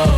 [0.00, 0.16] Welcome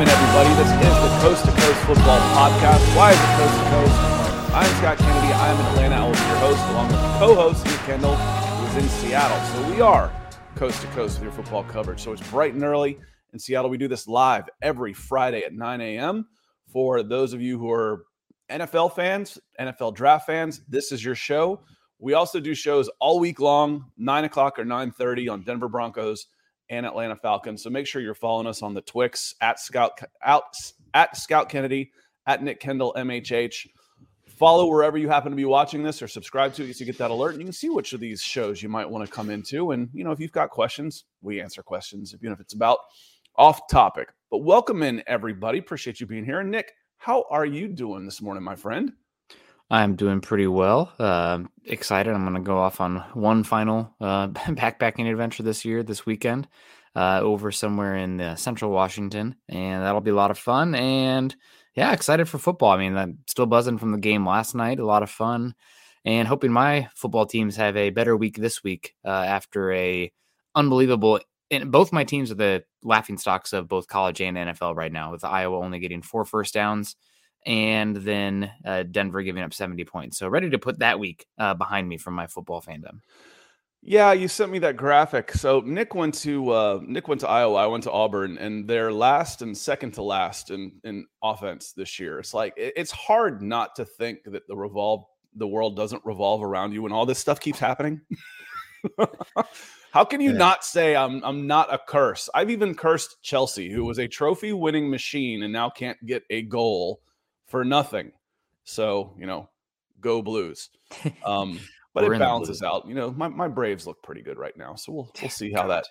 [0.00, 0.48] in, everybody.
[0.54, 2.96] This is the Coast to Coast Football Podcast.
[2.96, 3.92] Why is it Coast to Coast?
[4.54, 5.32] I'm Scott Kennedy.
[5.34, 5.96] I'm in Atlanta.
[5.96, 9.38] I your host, along with co-host Nick Kendall, who is in Seattle.
[9.52, 10.10] So we are
[10.54, 12.00] Coast to Coast with your football coverage.
[12.00, 12.98] So it's bright and early
[13.34, 13.68] in Seattle.
[13.68, 16.26] We do this live every Friday at 9 a.m.
[16.72, 18.04] For those of you who are
[18.50, 20.72] NFL fans, NFL draft fans, mm-hmm.
[20.72, 21.60] this is your show.
[21.98, 26.26] We also do shows all week long, 9 o'clock or 9.30 on Denver Broncos
[26.68, 27.62] and Atlanta Falcons.
[27.62, 30.44] So make sure you're following us on the Twix at Scout out
[30.94, 31.92] at Scout Kennedy
[32.26, 33.68] at Nick Kendall MHH.
[34.26, 36.98] Follow wherever you happen to be watching this or subscribe to it so you get
[36.98, 39.30] that alert and you can see which of these shows you might want to come
[39.30, 39.70] into.
[39.70, 42.78] And you know, if you've got questions, we answer questions, even if it's about
[43.36, 44.08] off topic.
[44.30, 45.58] But welcome in everybody.
[45.58, 46.40] Appreciate you being here.
[46.40, 48.92] And Nick, how are you doing this morning, my friend?
[49.70, 50.92] I'm doing pretty well.
[50.98, 52.12] Uh, excited.
[52.12, 56.46] I'm going to go off on one final uh, backpacking adventure this year, this weekend,
[56.94, 59.34] uh, over somewhere in uh, central Washington.
[59.48, 60.74] And that'll be a lot of fun.
[60.74, 61.34] And
[61.74, 62.72] yeah, excited for football.
[62.72, 64.78] I mean, I'm still buzzing from the game last night.
[64.78, 65.54] A lot of fun.
[66.04, 70.12] And hoping my football teams have a better week this week uh, after a
[70.54, 71.20] unbelievable.
[71.52, 75.12] And both my teams are the laughing stocks of both college and NFL right now,
[75.12, 76.96] with Iowa only getting four first downs
[77.46, 80.18] and then uh, Denver giving up 70 points.
[80.18, 83.00] So ready to put that week uh, behind me from my football fandom.
[83.84, 85.32] Yeah, you sent me that graphic.
[85.32, 87.56] So Nick went to uh, Nick went to Iowa.
[87.56, 91.98] I went to Auburn, and they're last and second to last in in offense this
[91.98, 92.20] year.
[92.20, 95.04] It's like it- it's hard not to think that the revolve
[95.34, 98.00] the world doesn't revolve around you, and all this stuff keeps happening.
[99.92, 100.38] How can you Yeah.
[100.38, 102.28] not say I'm I'm not a curse?
[102.34, 106.42] I've even cursed Chelsea, who was a trophy winning machine and now can't get a
[106.42, 107.00] goal
[107.46, 108.12] for nothing.
[108.64, 109.48] So you know,
[110.00, 110.70] go Blues.
[111.24, 111.60] Um,
[111.94, 112.88] but it balances out.
[112.88, 115.66] You know, my, my Braves look pretty good right now, so we'll we'll see how
[115.68, 115.84] that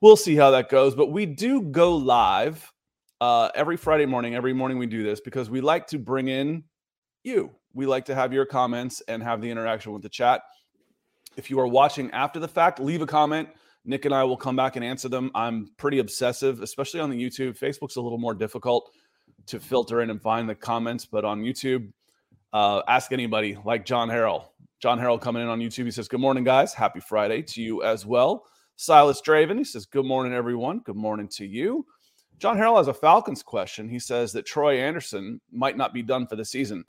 [0.00, 0.94] we'll see how that goes.
[0.94, 2.72] But we do go live
[3.20, 4.34] uh, every Friday morning.
[4.34, 6.64] Every morning we do this because we like to bring in
[7.24, 7.50] you.
[7.74, 10.42] We like to have your comments and have the interaction with the chat.
[11.36, 13.48] If you are watching after the fact, leave a comment.
[13.84, 15.30] Nick and I will come back and answer them.
[15.34, 17.58] I'm pretty obsessive, especially on the YouTube.
[17.58, 18.94] Facebook's a little more difficult
[19.46, 21.90] to filter in and find the comments, but on YouTube,
[22.52, 24.44] uh, ask anybody like John Harrell.
[24.80, 25.84] John Harrell coming in on YouTube.
[25.84, 26.74] He says, Good morning, guys.
[26.74, 28.44] Happy Friday to you as well.
[28.76, 30.80] Silas Draven, he says, Good morning, everyone.
[30.80, 31.86] Good morning to you.
[32.38, 33.88] John Harrell has a Falcons question.
[33.88, 36.84] He says that Troy Andersen might not be done for the season.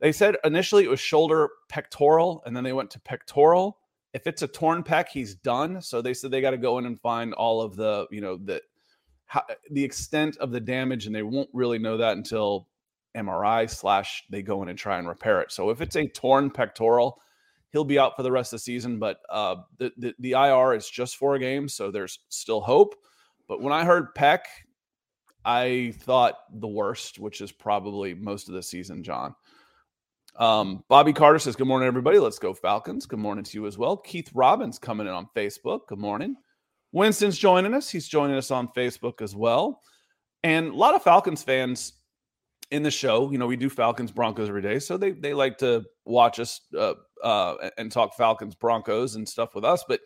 [0.00, 3.78] They said initially it was shoulder pectoral, and then they went to pectoral.
[4.12, 5.80] If it's a torn pec, he's done.
[5.80, 8.36] So they said they got to go in and find all of the, you know,
[8.36, 8.62] the
[9.26, 12.68] how, the extent of the damage, and they won't really know that until
[13.16, 15.52] MRI slash they go in and try and repair it.
[15.52, 17.20] So if it's a torn pectoral,
[17.72, 18.98] he'll be out for the rest of the season.
[18.98, 22.94] But uh, the, the the IR is just four games, so there's still hope.
[23.48, 24.46] But when I heard Peck,
[25.44, 29.34] I thought the worst, which is probably most of the season, John.
[30.36, 32.18] Um, Bobby Carter says, Good morning, everybody.
[32.18, 33.06] Let's go, Falcons.
[33.06, 33.96] Good morning to you as well.
[33.96, 35.86] Keith Robbins coming in on Facebook.
[35.88, 36.36] Good morning.
[36.92, 37.88] Winston's joining us.
[37.88, 39.80] He's joining us on Facebook as well.
[40.42, 41.94] And a lot of Falcons fans
[42.70, 44.78] in the show, you know, we do Falcons Broncos every day.
[44.78, 49.54] So they, they like to watch us uh, uh, and talk Falcons Broncos and stuff
[49.54, 49.84] with us.
[49.86, 50.00] But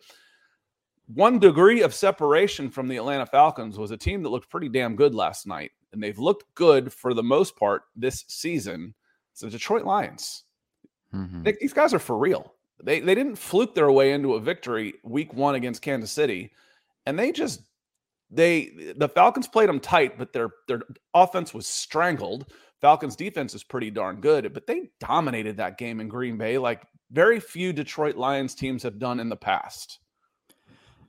[1.07, 4.95] one degree of separation from the Atlanta Falcons was a team that looked pretty damn
[4.95, 5.71] good last night.
[5.93, 8.93] And they've looked good for the most part this season.
[9.37, 10.45] It's the Detroit Lions.
[11.13, 11.47] Mm-hmm.
[11.61, 12.55] These guys are for real.
[12.81, 16.51] They they didn't fluke their way into a victory week one against Kansas City,
[17.05, 17.61] and they just
[18.31, 20.81] they the Falcons played them tight, but their their
[21.13, 22.51] offense was strangled.
[22.81, 26.87] Falcons defense is pretty darn good, but they dominated that game in Green Bay like
[27.11, 29.99] very few Detroit Lions teams have done in the past.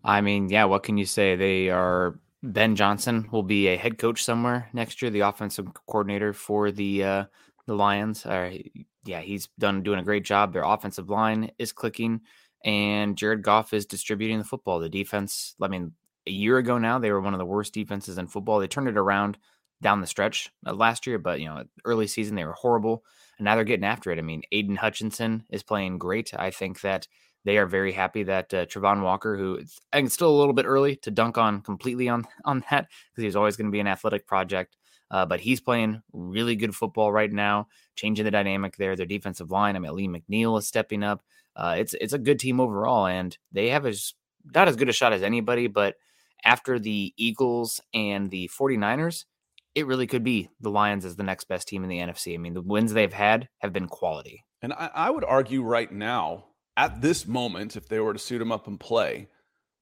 [0.05, 1.35] I mean, yeah, what can you say?
[1.35, 6.35] They are Ben Johnson will be a head coach somewhere next year, the offensive coordinator
[6.35, 7.25] for the uh,
[7.69, 8.27] the Lions.
[8.27, 8.59] Uh,
[9.05, 10.53] yeah, he's done doing a great job.
[10.53, 12.23] Their offensive line is clicking,
[12.65, 14.81] and Jared Goff is distributing the football.
[14.81, 15.93] The defense, I mean,
[16.27, 18.59] a year ago now, they were one of the worst defenses in football.
[18.59, 19.39] They turned it around
[19.81, 23.05] down the stretch uh, last year, but you know, early season they were horrible,
[23.39, 24.19] and now they're getting after it.
[24.19, 26.33] I mean, Aidan Hutchinson is playing great.
[26.35, 27.07] I think that
[27.45, 29.61] they are very happy that uh, Travon Walker, who
[29.93, 32.89] I think it's still a little bit early to dunk on completely on on that
[33.11, 34.77] because he's always going to be an athletic project.
[35.11, 38.95] Uh, but he's playing really good football right now, changing the dynamic there.
[38.97, 41.23] Their defensive line, I mean, Lee McNeil is stepping up.
[41.57, 44.15] Uh, it's it's a good team overall, and they have as
[44.55, 45.67] not as good a shot as anybody.
[45.67, 45.97] But
[46.45, 49.25] after the Eagles and the 49ers,
[49.75, 52.35] it really could be the Lions as the next best team in the NFC.
[52.35, 54.45] I mean, the wins they've had have been quality.
[54.63, 56.47] And I, I would argue right now,
[56.77, 59.29] at this moment, if they were to suit them up and play,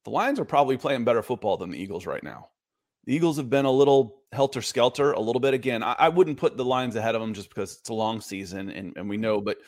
[0.05, 2.49] the Lions are probably playing better football than the Eagles right now.
[3.06, 5.55] The Eagles have been a little helter skelter, a little bit.
[5.55, 8.20] Again, I, I, wouldn't put the Lions ahead of them just because it's a long
[8.20, 9.58] season and, and we know, but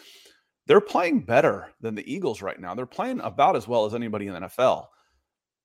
[0.66, 2.74] they're playing better than the Eagles right now.
[2.74, 4.86] They're playing about as well as anybody in the NFL.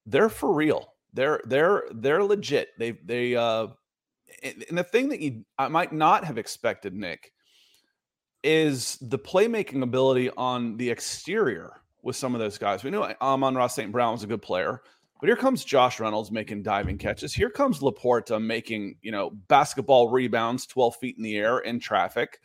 [0.05, 0.93] They're for real.
[1.13, 2.69] They're they're they're legit.
[2.79, 3.67] They they uh
[4.41, 7.31] and the thing that you I might not have expected, Nick,
[8.43, 12.83] is the playmaking ability on the exterior with some of those guys.
[12.83, 13.91] We know Amon-Ra St.
[13.91, 14.81] Brown was a good player.
[15.19, 17.33] But here comes Josh Reynolds making diving catches.
[17.33, 22.39] Here comes LaPorta making, you know, basketball rebounds 12 feet in the air in traffic.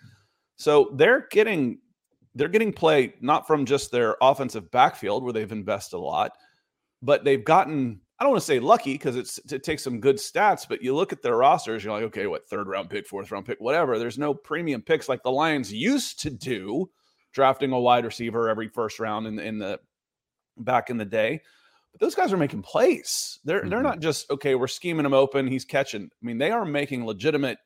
[0.56, 1.80] So they're getting
[2.34, 6.32] they're getting play not from just their offensive backfield where they've invested a lot,
[7.02, 10.16] but they've gotten I don't want to say lucky because it's it takes some good
[10.16, 13.30] stats, but you look at their rosters, you're like, okay, what third round pick, fourth
[13.30, 13.98] round pick, whatever.
[13.98, 16.90] There's no premium picks like the Lions used to do,
[17.32, 19.78] drafting a wide receiver every first round in, in the
[20.58, 21.42] back in the day.
[21.98, 23.40] Those guys are making plays.
[23.44, 23.70] They're mm-hmm.
[23.70, 24.54] they're not just okay.
[24.54, 25.46] We're scheming him open.
[25.46, 26.04] He's catching.
[26.04, 27.58] I mean, they are making legitimate.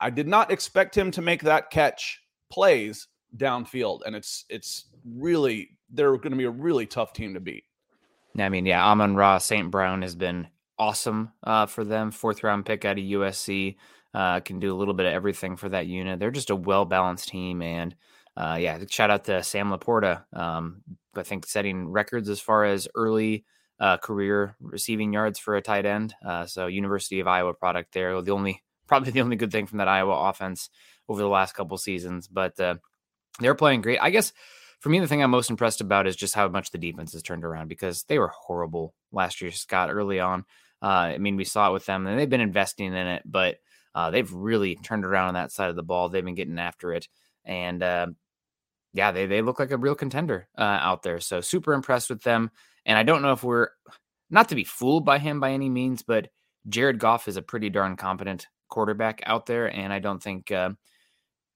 [0.00, 5.78] I did not expect him to make that catch plays downfield, and it's it's really
[5.90, 7.64] they're going to be a really tough team to beat.
[8.38, 9.70] I mean, yeah, Amon-Ra St.
[9.70, 10.48] Brown has been
[10.78, 12.10] awesome uh, for them.
[12.10, 13.76] Fourth round pick out of USC
[14.12, 16.18] uh, can do a little bit of everything for that unit.
[16.18, 17.94] They're just a well balanced team, and
[18.36, 20.24] uh, yeah, shout out to Sam LaPorta.
[20.34, 20.82] Um,
[21.14, 23.44] I think setting records as far as early
[23.78, 26.14] uh, career receiving yards for a tight end.
[26.24, 28.20] Uh, so University of Iowa product there.
[28.22, 30.70] The only probably the only good thing from that Iowa offense
[31.08, 32.76] over the last couple seasons, but uh,
[33.40, 33.98] they're playing great.
[34.00, 34.32] I guess
[34.80, 37.22] for me, the thing I'm most impressed about is just how much the defense has
[37.22, 40.44] turned around because they were horrible last year, Scott, early on.
[40.82, 43.56] Uh, I mean, we saw it with them, and they've been investing in it, but
[43.94, 46.08] uh, they've really turned around on that side of the ball.
[46.08, 47.08] They've been getting after it,
[47.44, 48.08] and uh,
[48.92, 51.20] yeah, they they look like a real contender uh, out there.
[51.20, 52.50] So super impressed with them.
[52.86, 53.68] And I don't know if we're
[54.30, 56.28] not to be fooled by him by any means, but
[56.68, 60.70] Jared Goff is a pretty darn competent quarterback out there, and I don't think uh,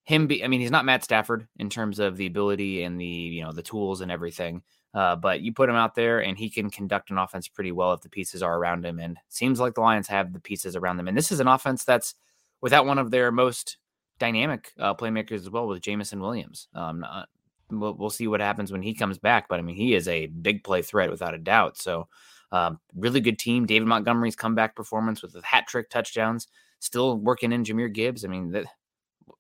[0.05, 0.45] him be.
[0.45, 3.53] I mean, he's not Matt Stafford in terms of the ability and the you know
[3.53, 4.63] the tools and everything.
[4.93, 7.93] Uh, but you put him out there, and he can conduct an offense pretty well
[7.93, 8.99] if the pieces are around him.
[8.99, 11.07] And seems like the Lions have the pieces around them.
[11.09, 12.15] And this is an offense that's
[12.61, 13.79] without one of their most
[14.19, 16.69] dynamic uh, playmakers as well with Jameson Williams.
[16.75, 17.25] Um, not,
[17.71, 19.49] we'll, we'll see what happens when he comes back.
[19.49, 21.79] But I mean, he is a big play threat without a doubt.
[21.79, 22.09] So,
[22.53, 23.67] um, really good team.
[23.67, 26.49] David Montgomery's comeback performance with the hat trick touchdowns,
[26.81, 28.25] still working in Jahmyr Gibbs.
[28.25, 28.65] I mean, that,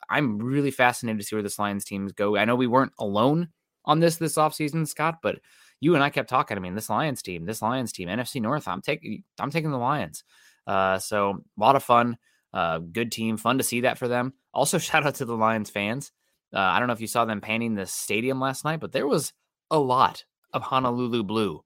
[0.09, 2.37] I'm really fascinated to see where this Lions teams go.
[2.37, 3.49] I know we weren't alone
[3.85, 5.41] on this this offseason, Scott, but
[5.81, 6.57] you and I kept talking.
[6.57, 9.79] I mean, this Lions team, this Lions team, NFC North, I'm taking I'm taking the
[9.79, 10.25] Lions.
[10.67, 12.19] Uh, so a lot of fun.
[12.53, 14.35] Uh, good team, fun to see that for them.
[14.53, 16.13] Also, shout out to the Lions fans.
[16.55, 19.07] Uh, I don't know if you saw them painting the stadium last night, but there
[19.07, 19.33] was
[19.71, 21.65] a lot of Honolulu blue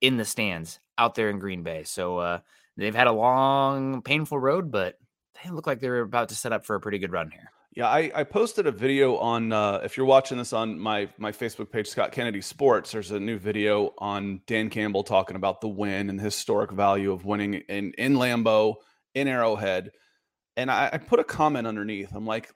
[0.00, 1.84] in the stands out there in Green Bay.
[1.84, 2.38] So uh,
[2.76, 4.98] they've had a long, painful road, but
[5.42, 7.50] they look like they're about to set up for a pretty good run here.
[7.74, 9.52] Yeah, I, I posted a video on.
[9.52, 13.18] Uh, if you're watching this on my my Facebook page, Scott Kennedy Sports, there's a
[13.18, 17.54] new video on Dan Campbell talking about the win and the historic value of winning
[17.54, 18.76] in in Lambeau
[19.14, 19.90] in Arrowhead.
[20.56, 22.14] And I, I put a comment underneath.
[22.14, 22.52] I'm like,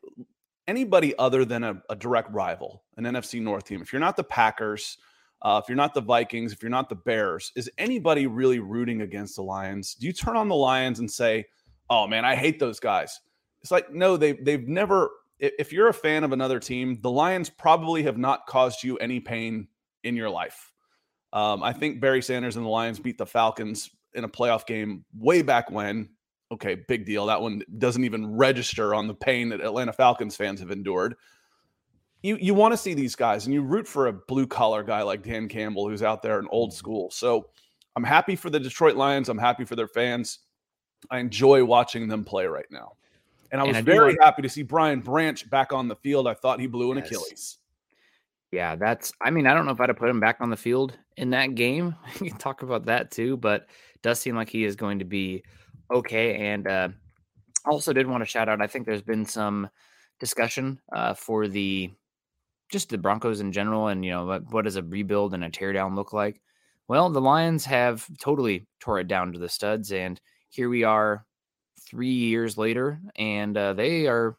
[0.69, 4.23] anybody other than a, a, direct rival, an NFC North team, if you're not the
[4.23, 4.99] Packers,
[5.43, 9.03] uh, if you're not the Vikings, if you're not the Bears, is anybody really rooting
[9.03, 9.95] against the Lions?
[9.95, 11.47] Do you turn on the Lions and say,
[11.91, 13.21] "Oh man, I hate those guys"?
[13.63, 15.11] It's like no, they they've never.
[15.41, 19.21] If you're a fan of another team, the Lions probably have not caused you any
[19.21, 19.69] pain
[20.03, 20.73] in your life.
[21.33, 25.05] Um, I think Barry Sanders and the Lions beat the Falcons in a playoff game
[25.17, 26.09] way back when.
[26.51, 27.27] Okay, big deal.
[27.27, 31.15] That one doesn't even register on the pain that Atlanta Falcons fans have endured.
[32.23, 35.03] You you want to see these guys, and you root for a blue collar guy
[35.03, 36.79] like Dan Campbell, who's out there in old mm-hmm.
[36.79, 37.11] school.
[37.11, 37.49] So
[37.97, 39.29] I'm happy for the Detroit Lions.
[39.29, 40.41] I'm happy for their fans.
[41.11, 42.93] I enjoy watching them play right now.
[43.51, 45.97] And I was and I very like, happy to see Brian Branch back on the
[45.97, 46.27] field.
[46.27, 47.07] I thought he blew an yes.
[47.07, 47.59] Achilles.
[48.51, 49.13] Yeah, that's.
[49.21, 51.31] I mean, I don't know if I'd have put him back on the field in
[51.31, 51.95] that game.
[52.21, 53.67] we can talk about that too, but
[54.03, 55.43] does seem like he is going to be
[55.91, 56.37] okay.
[56.53, 56.89] And uh,
[57.67, 58.63] also did want to shout out.
[58.63, 59.69] I think there's been some
[60.21, 61.91] discussion uh, for the
[62.71, 65.51] just the Broncos in general, and you know what, what does a rebuild and a
[65.51, 66.41] teardown look like?
[66.87, 71.25] Well, the Lions have totally tore it down to the studs, and here we are
[71.81, 74.37] three years later, and uh, they are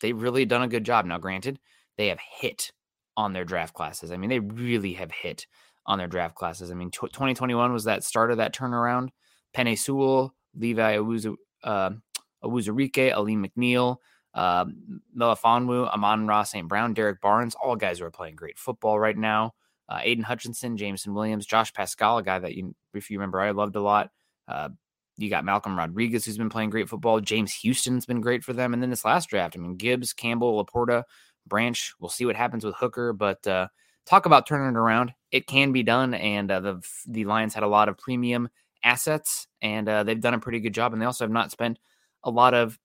[0.00, 1.04] they've really done a good job.
[1.04, 1.58] Now, granted,
[1.96, 2.72] they have hit
[3.16, 4.12] on their draft classes.
[4.12, 5.46] I mean, they really have hit
[5.86, 6.70] on their draft classes.
[6.70, 9.08] I mean, t- 2021 was that start of that turnaround.
[9.56, 11.90] Penei Sewell, Levi Awuzu, uh,
[12.42, 13.96] Alim McNeill,
[14.34, 14.66] uh,
[15.16, 16.68] Melifonwu, Amon-Ra St.
[16.68, 19.54] Brown, Derrick Barnes, all guys who are playing great football right now.
[19.88, 23.52] Uh, Aidan Hutchinson, Jameson Williams, Josh Paschal, a guy that you, if you remember, I
[23.52, 24.10] loved a lot.
[24.46, 24.68] Uh,
[25.16, 27.20] you got Malcolm Rodriguez, who's been playing great football.
[27.20, 28.72] James Houston's been great for them.
[28.72, 31.04] And then this last draft, I mean, Gibbs, Campbell, LaPorta,
[31.46, 31.94] Branch.
[31.98, 33.68] We'll see what happens with Hooker, but uh,
[34.06, 35.12] talk about turning it around.
[35.32, 38.48] It can be done, and uh, the the Lions had a lot of premium
[38.82, 40.92] assets, and uh, they've done a pretty good job.
[40.92, 41.78] And they also have not spent
[42.24, 42.78] a lot of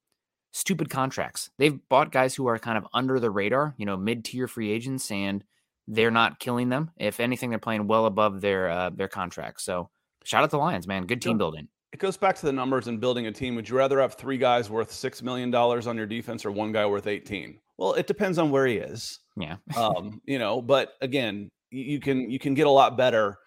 [0.51, 1.49] stupid contracts.
[1.57, 4.71] They've bought guys who are kind of under the radar, you know, mid tier free
[4.71, 5.43] agents, and
[5.87, 6.91] they're not killing them.
[6.97, 9.63] If anything, they're playing well above their uh, their contracts.
[9.63, 9.89] So
[10.23, 11.05] shout out to the Lions, man.
[11.05, 13.55] Good team building it goes back to the numbers and building a team.
[13.55, 16.71] Would you rather have three guys worth six million dollars on your defense or one
[16.71, 17.59] guy worth eighteen?
[17.77, 19.19] Well, it depends on where he is.
[19.37, 19.57] Yeah.
[19.77, 23.37] um, you know, but again, you can you can get a lot better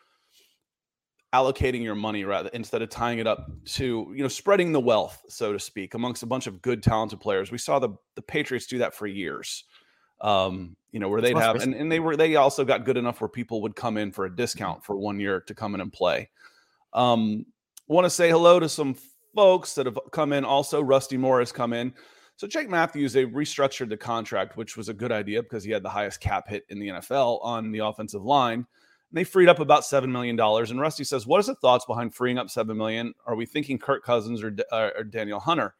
[1.34, 5.22] allocating your money rather instead of tying it up to you know spreading the wealth,
[5.28, 7.50] so to speak, amongst a bunch of good talented players.
[7.50, 9.64] We saw the the Patriots do that for years.
[10.20, 13.20] Um, you know, where they'd have and, and they were they also got good enough
[13.20, 15.92] where people would come in for a discount for one year to come in and
[15.92, 16.30] play.
[16.94, 17.44] Um,
[17.88, 18.96] Want to say hello to some
[19.34, 20.44] folks that have come in.
[20.44, 21.94] Also, Rusty Moore has come in.
[22.34, 25.84] So Jake Matthews, they restructured the contract, which was a good idea because he had
[25.84, 28.66] the highest cap hit in the NFL on the offensive line.
[29.16, 30.70] They freed up about seven million dollars.
[30.70, 33.14] And Rusty says, "What is the thoughts behind freeing up seven million?
[33.24, 35.74] Are we thinking Kirk Cousins or, uh, or Danielle Hunter?"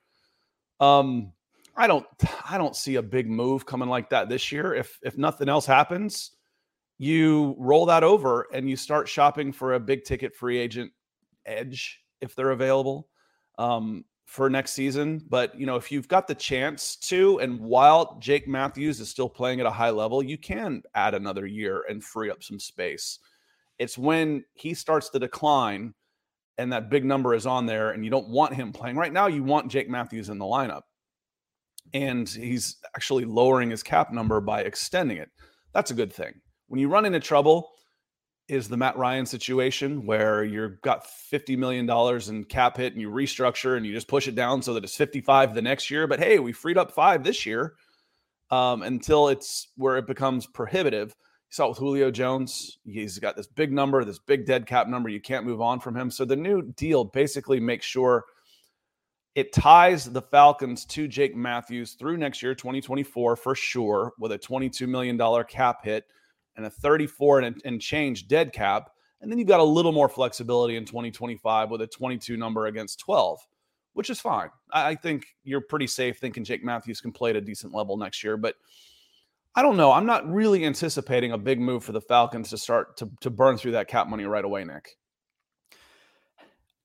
[0.80, 1.32] Um,
[1.76, 2.06] I don't,
[2.48, 4.74] I don't see a big move coming like that this year.
[4.74, 6.32] If if nothing else happens,
[6.98, 10.92] you roll that over and you start shopping for a big ticket free agent
[11.44, 13.08] edge if they're available
[13.58, 15.24] um, for next season.
[15.28, 19.28] But you know, if you've got the chance to, and while Jake Matthews is still
[19.28, 23.20] playing at a high level, you can add another year and free up some space.
[23.78, 25.94] It's when he starts to decline
[26.58, 29.26] and that big number is on there, and you don't want him playing right now.
[29.26, 30.82] You want Jake Matthews in the lineup,
[31.92, 35.28] and he's actually lowering his cap number by extending it.
[35.74, 36.40] That's a good thing.
[36.68, 37.70] When you run into trouble
[38.48, 41.88] is the Matt Ryan situation where you've got $50 million
[42.28, 44.96] in cap hit and you restructure and you just push it down so that it's
[44.96, 46.06] 55 the next year.
[46.06, 47.74] But hey, we freed up five this year
[48.50, 51.08] um, until it's where it becomes prohibitive.
[51.08, 52.78] You saw it with Julio Jones.
[52.84, 55.08] He's got this big number, this big dead cap number.
[55.08, 56.10] You can't move on from him.
[56.10, 58.24] So the new deal basically makes sure
[59.34, 64.38] it ties the Falcons to Jake Matthews through next year, 2024, for sure, with a
[64.38, 66.04] $22 million cap hit
[66.56, 68.90] and a 34 and, and change dead cap.
[69.20, 73.00] And then you've got a little more flexibility in 2025 with a 22 number against
[73.00, 73.38] 12,
[73.94, 74.50] which is fine.
[74.72, 78.22] I, think you're pretty safe thinking Jake Matthews can play at a decent level next
[78.22, 78.36] year.
[78.36, 78.56] But
[79.54, 79.90] I don't know.
[79.90, 83.56] I'm not really anticipating a big move for the Falcons to start to, to burn
[83.56, 84.96] through that cap money right away, Nick.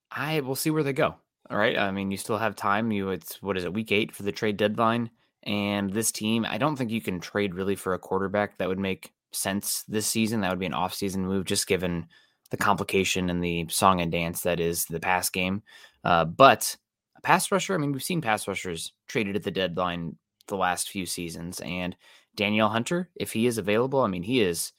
[0.09, 1.15] I will see where they go.
[1.49, 1.77] All right.
[1.77, 2.91] I mean, you still have time.
[2.91, 5.09] You it's what is it, week eight for the trade deadline.
[5.43, 8.79] And this team, I don't think you can trade really for a quarterback that would
[8.79, 10.41] make sense this season.
[10.41, 12.07] That would be an off-season move, just given
[12.49, 15.63] the complication and the song and dance that is the pass game.
[16.03, 16.75] Uh, but
[17.17, 20.89] a pass rusher, I mean, we've seen pass rushers traded at the deadline the last
[20.89, 21.59] few seasons.
[21.61, 21.95] And
[22.35, 24.73] Danielle Hunter, if he is available, I mean, he is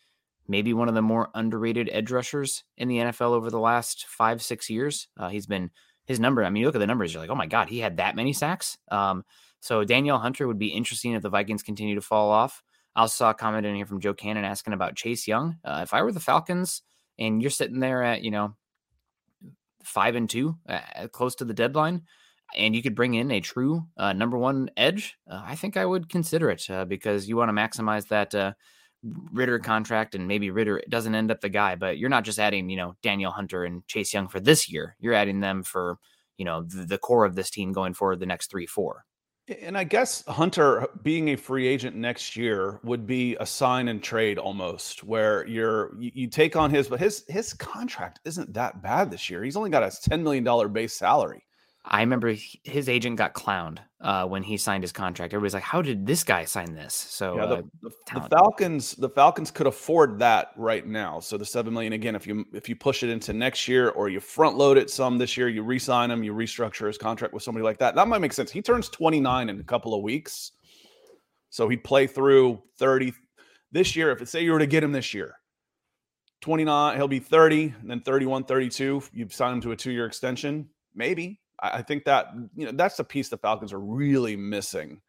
[0.48, 4.42] maybe one of the more underrated edge rushers in the NFL over the last five,
[4.42, 5.08] six years.
[5.16, 5.70] Uh, he's been
[6.04, 6.44] his number.
[6.44, 8.16] I mean, you look at the numbers, you're like, oh my God, he had that
[8.16, 8.76] many sacks.
[8.90, 9.24] Um,
[9.60, 12.62] so Danielle Hunter would be interesting if the Vikings continue to fall off.
[12.94, 15.56] I also saw a comment in here from Joe Cannon asking about Chase Young.
[15.64, 16.82] Uh, if I were the Falcons
[17.18, 18.54] and you're sitting there at, you know,
[19.84, 22.02] five and two, uh, close to the deadline,
[22.54, 25.86] and you could bring in a true uh, number one edge, uh, I think I
[25.86, 28.52] would consider it uh, because you want to maximize that uh,
[29.02, 32.70] Ridder contract, and maybe Ridder doesn't end up the guy, but you're not just adding,
[32.70, 34.96] you know, Danielle Hunter and Chase Young for this year.
[35.00, 35.98] You're adding them for,
[36.36, 39.04] you know, the, the core of this team going forward the next three, four.
[39.48, 44.00] And I guess Hunter being a free agent next year would be a sign and
[44.00, 48.82] trade almost, where you're you, you take on his, but his his contract isn't that
[48.82, 49.42] bad this year.
[49.42, 51.44] He's only got a ten million dollar base salary.
[51.84, 55.34] I remember his agent got clowned uh, when he signed his contract.
[55.34, 58.94] Everybody's like, "How did this guy sign this?" So yeah, the, uh, the, the, Falcons,
[58.94, 61.18] the Falcons could afford that right now.
[61.18, 64.08] So the seven million again, if you if you push it into next year or
[64.08, 67.42] you front load it some this year, you re-sign him, you restructure his contract with
[67.42, 67.96] somebody like that.
[67.96, 68.52] That might make sense.
[68.52, 70.52] He turns twenty nine in a couple of weeks,
[71.50, 73.12] so he'd play through thirty
[73.72, 74.12] this year.
[74.12, 75.34] If say you were to get him this year,
[76.42, 80.68] 29 he'll be 30 and then 31 32 you've signed him to a two-year extension
[80.94, 82.26] maybe I, think that
[82.56, 85.00] you know that's the piece the Falcons are really missing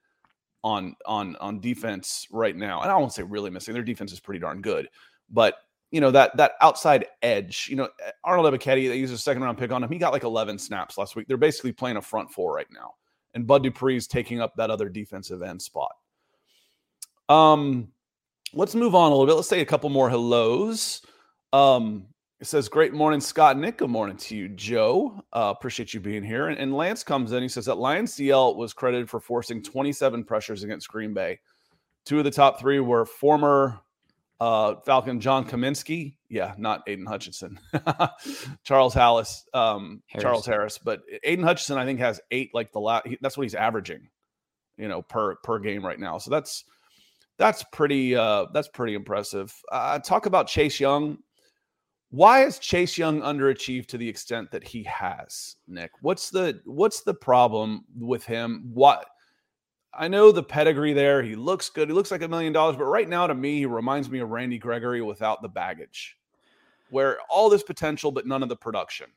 [0.63, 2.81] on on on defense right now.
[2.81, 3.73] And I won't say really missing.
[3.73, 4.87] Their defense is pretty darn good,
[5.29, 5.55] but
[5.91, 7.67] you know that that outside edge.
[7.69, 7.89] You know
[8.23, 9.91] Arnold Ebiketie, they used a second round pick on him.
[9.91, 11.27] He got like 11 snaps last week.
[11.27, 12.93] They're basically playing a front four right now,
[13.33, 15.91] and Bud Dupree's taking up that other defensive end spot.
[17.29, 17.89] Um,
[18.53, 19.35] let's move on a little bit.
[19.35, 21.01] Let's say a couple more hellos.
[21.51, 22.07] Um,
[22.43, 23.77] it says, Great morning, Scott Nick.
[23.77, 25.23] Good morning to you, Joe.
[25.31, 26.49] Uh, appreciate you being here.
[26.49, 27.41] And, and, Lance comes in.
[27.41, 31.39] He says that Lions DL was credited for forcing 27 pressures against Green Bay.
[32.03, 33.79] Two of the top three were former
[34.41, 36.17] uh, Falcon John Cominsky.
[36.27, 37.61] Yeah, not Aidan Hutchinson.
[38.65, 40.23] Charles Hallis, um, Harris.
[40.23, 40.77] Charles Harris.
[40.77, 43.07] But Aidan Hutchinson, I think, has eight like the last.
[43.21, 44.09] That's what he's averaging,
[44.75, 46.17] you know, per per game right now.
[46.17, 46.65] So that's
[47.37, 49.55] that's pretty uh, that's pretty impressive.
[49.71, 51.19] Uh, talk about Chase Young
[52.13, 55.89] why has Chase Young underachieved to the extent that he has, Nick?
[56.01, 58.69] What's the what's the problem with him?
[58.71, 59.07] What
[59.95, 61.23] I know the pedigree there.
[61.23, 61.89] He looks good.
[61.89, 64.29] He looks like a million dollars, but right now to me, he reminds me of
[64.29, 66.15] Randy Gregory without the baggage.
[66.91, 69.07] Where all this potential but none of the production.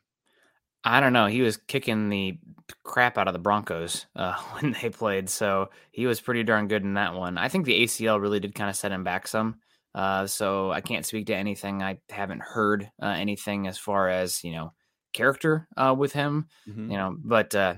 [0.82, 1.26] I don't know.
[1.26, 2.38] He was kicking the
[2.82, 6.82] crap out of the Broncos uh, when they played, so he was pretty darn good
[6.82, 7.36] in that one.
[7.36, 9.60] I think the ACL really did kind of set him back some.
[9.96, 11.82] Uh, so I can't speak to anything.
[11.82, 14.74] I haven't heard uh, anything as far as you know
[15.14, 16.48] character uh, with him.
[16.68, 16.90] Mm-hmm.
[16.90, 17.76] You know, but uh,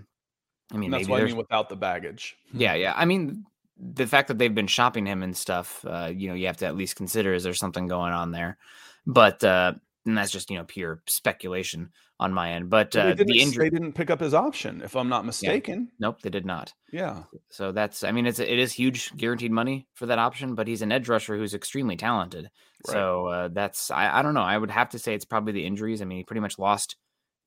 [0.73, 2.37] I mean, that's what I mean without the baggage.
[2.53, 2.93] Yeah, yeah.
[2.97, 3.45] I mean,
[3.79, 6.67] the fact that they've been shopping him and stuff, uh, you know, you have to
[6.67, 8.59] at least consider is there something going on there.
[9.07, 12.69] But uh, and that's just you know pure speculation on my end.
[12.69, 15.89] But uh, the injury they didn't pick up his option, if I'm not mistaken.
[15.91, 15.97] Yeah.
[16.01, 16.73] Nope, they did not.
[16.93, 17.25] Yeah.
[17.51, 20.83] So that's I mean it's it is huge guaranteed money for that option, but he's
[20.83, 22.51] an edge rusher who's extremely talented.
[22.87, 22.93] Right.
[22.93, 24.43] So uh, that's I, I don't know.
[24.43, 26.03] I would have to say it's probably the injuries.
[26.03, 26.97] I mean, he pretty much lost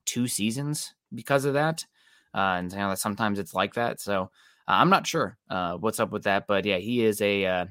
[0.05, 1.85] two seasons because of that,
[2.33, 3.99] uh, and you know that sometimes it's like that.
[3.99, 4.27] So uh,
[4.67, 7.65] I'm not sure uh, what's up with that, but yeah, he is a uh,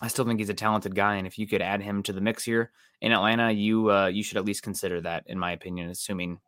[0.00, 2.20] I still think he's a talented guy, and if you could add him to the
[2.20, 5.90] mix here in Atlanta, you uh, you should at least consider that, in my opinion,
[5.90, 6.38] assuming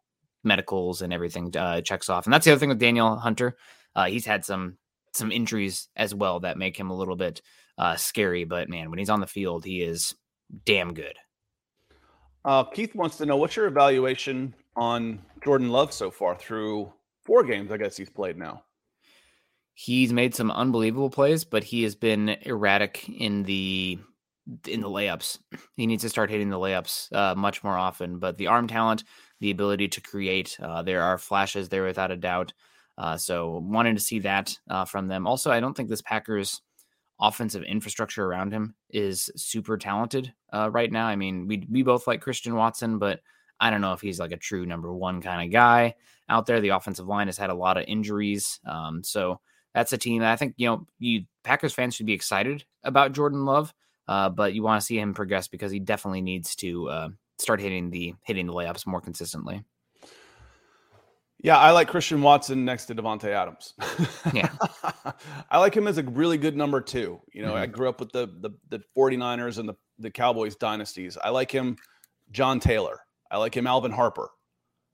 [0.45, 2.27] medicals and everything uh, checks off.
[2.27, 3.57] And that's the other thing with Danielle Hunter;
[3.97, 4.79] uh, he's had some
[5.13, 7.43] some injuries as well that make him a little bit
[7.77, 8.45] uh, scary.
[8.45, 10.15] But man, when he's on the field, he is
[10.65, 11.17] damn good.
[12.45, 16.93] Uh, Keith wants to know what's your evaluation on Jordan Love so far through
[17.25, 17.71] four games.
[17.73, 18.63] I guess he's played now.
[19.83, 23.99] He's made some unbelievable plays, but he has been erratic in the
[24.69, 25.39] in the layups.
[25.75, 28.19] He needs to start hitting the layups uh, much more often.
[28.19, 29.05] But the arm talent,
[29.41, 32.53] the ability to create, uh, there are flashes there without a doubt.
[32.99, 35.27] Uh, so wanting to see that uh, from them.
[35.27, 36.61] Also, I don't think this Packers
[37.19, 41.07] offensive infrastructure around him is super talented uh, right now.
[41.07, 43.21] I mean, we we both like Christian Watson, but
[43.59, 45.95] I don't know if he's like a true number one kind of guy
[46.29, 46.61] out there.
[46.61, 49.41] The offensive line has had a lot of injuries, um, so
[49.75, 53.13] that's a team that I think you know you Packers fans should be excited about
[53.13, 53.73] Jordan Love,
[54.09, 57.61] uh, but you want to see him progress because he definitely needs to uh, start
[57.61, 59.63] hitting the hitting the layups more consistently.
[61.43, 63.73] Yeah, I like Christian Watson next to Davante Adams.
[64.35, 64.51] Yeah.
[65.51, 67.19] I like him as a really good number two.
[67.33, 67.61] You know, Mhm.
[67.61, 71.17] I grew up with the, the the 49ers and the, the Cowboys dynasties.
[71.17, 71.77] I like him,
[72.31, 73.01] John Taylor.
[73.31, 74.29] I like him, Alvin Harper.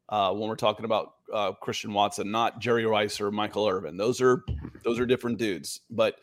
[0.08, 3.96] Uh, when we're talking about uh, Christian Watson, not Jerry Rice or Michael Irvin.
[3.96, 4.44] Those are
[4.84, 5.80] those are different dudes.
[5.90, 6.16] But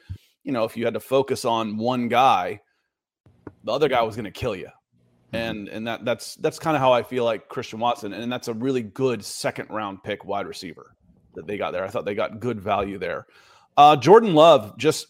[0.43, 2.61] you know, if you had to focus on one guy,
[3.63, 4.69] the other guy was going to kill you.
[5.33, 8.47] And and that that's that's kind of how I feel like Christian Watson, and that's
[8.47, 10.95] a really good second round pick wide receiver
[11.33, 11.83] that they got there.
[11.83, 13.25] I thought they got good value there.
[13.75, 15.07] Uh, Jordan Love, just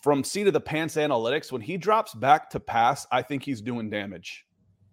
[0.00, 3.60] from seat of the pants analytics, when he drops back to pass, I think he's
[3.60, 4.46] doing damage.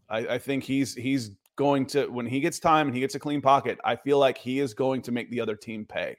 [0.10, 3.20] I, I think he's he's going to when he gets time and he gets a
[3.20, 3.78] clean pocket.
[3.84, 6.16] I feel like he is going to make the other team pay.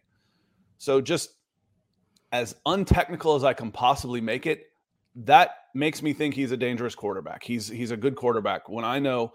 [0.76, 1.31] So just
[2.31, 4.66] as untechnical as I can possibly make it,
[5.16, 7.42] that makes me think he's a dangerous quarterback.
[7.42, 8.68] He's he's a good quarterback.
[8.68, 9.33] When I know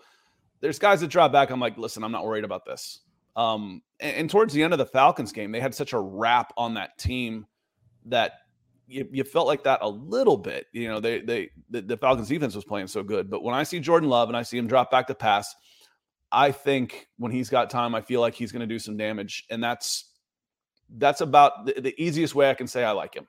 [0.61, 2.99] there's guys that drop back, I'm like, listen, I'm not worried about this.
[3.35, 6.53] Um, and, and towards the end of the Falcons game, they had such a wrap
[6.55, 7.47] on that team
[8.05, 8.33] that
[8.87, 10.67] you, you felt like that a little bit.
[10.71, 13.27] You know, they they the, the Falcons defense was playing so good.
[13.27, 15.55] But when I see Jordan Love and I see him drop back to pass,
[16.31, 19.45] I think when he's got time, I feel like he's going to do some damage,
[19.49, 20.11] and that's
[20.97, 23.27] that's about the, the easiest way I can say I like him.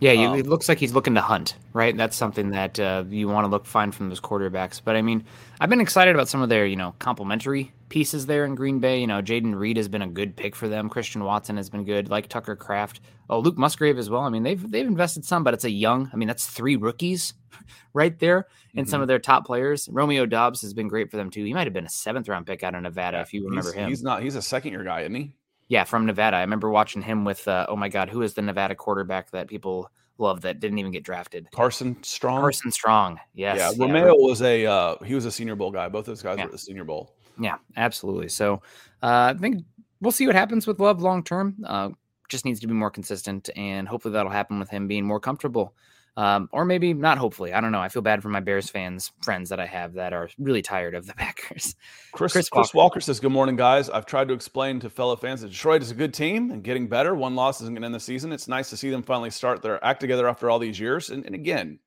[0.00, 1.96] Yeah, you, Um, it looks like he's looking to hunt, right?
[1.96, 4.80] That's something that uh, you want to look find from those quarterbacks.
[4.84, 5.24] But I mean,
[5.60, 9.00] I've been excited about some of their, you know, complementary pieces there in Green Bay.
[9.00, 10.88] You know, Jayden Reed has been a good pick for them.
[10.88, 13.00] Christian Watson has been good, like Tucker Kraft.
[13.28, 14.22] Oh, Luke Musgrave as well.
[14.22, 16.10] I mean, they've they've invested some, but it's a young.
[16.12, 17.34] I mean, that's three rookies
[17.94, 19.02] right there, and some Mhm.
[19.02, 19.88] of their top players.
[19.90, 21.44] Romeo Doubs has been great for them too.
[21.44, 23.74] He might have been a seventh round pick out of Nevada, if you remember he's,
[23.74, 23.88] him.
[23.88, 24.22] He's not.
[24.22, 25.32] He's a second year guy, isn't he?
[25.68, 26.36] Yeah, from Nevada.
[26.38, 29.48] I remember watching him with, uh, oh my God, who is the Nevada quarterback that
[29.48, 31.46] people love that didn't even get drafted?
[31.52, 32.40] Carson Strong.
[32.40, 33.20] Carson Strong.
[33.34, 33.58] Yes.
[33.58, 35.88] Yeah, Romeo was a uh, he was a Senior Bowl guy.
[35.88, 36.44] Both those guys Yeah.
[36.44, 37.14] were at the Senior Bowl.
[37.38, 38.28] Yeah, absolutely.
[38.28, 38.62] So
[39.02, 39.62] uh, I think
[40.00, 41.56] we'll see what happens with Love long term.
[41.64, 41.90] Uh,
[42.28, 45.74] just needs to be more consistent, and hopefully that'll happen with him being more comfortable.
[46.18, 47.52] Um, or maybe not hopefully.
[47.52, 47.78] I don't know.
[47.78, 50.96] I feel bad for my Bears fans, friends that I have that are really tired
[50.96, 51.76] of the Packers.
[52.10, 53.00] Chris, Chris Chris, Walker.
[53.00, 53.88] says, Good morning, guys.
[53.88, 56.88] I've tried to explain to fellow fans that Detroit is a good team and getting
[56.88, 57.14] better.
[57.14, 58.32] One loss isn't going to end the season.
[58.32, 61.10] It's nice to see them finally start their act together after all these years.
[61.10, 61.78] And, and again,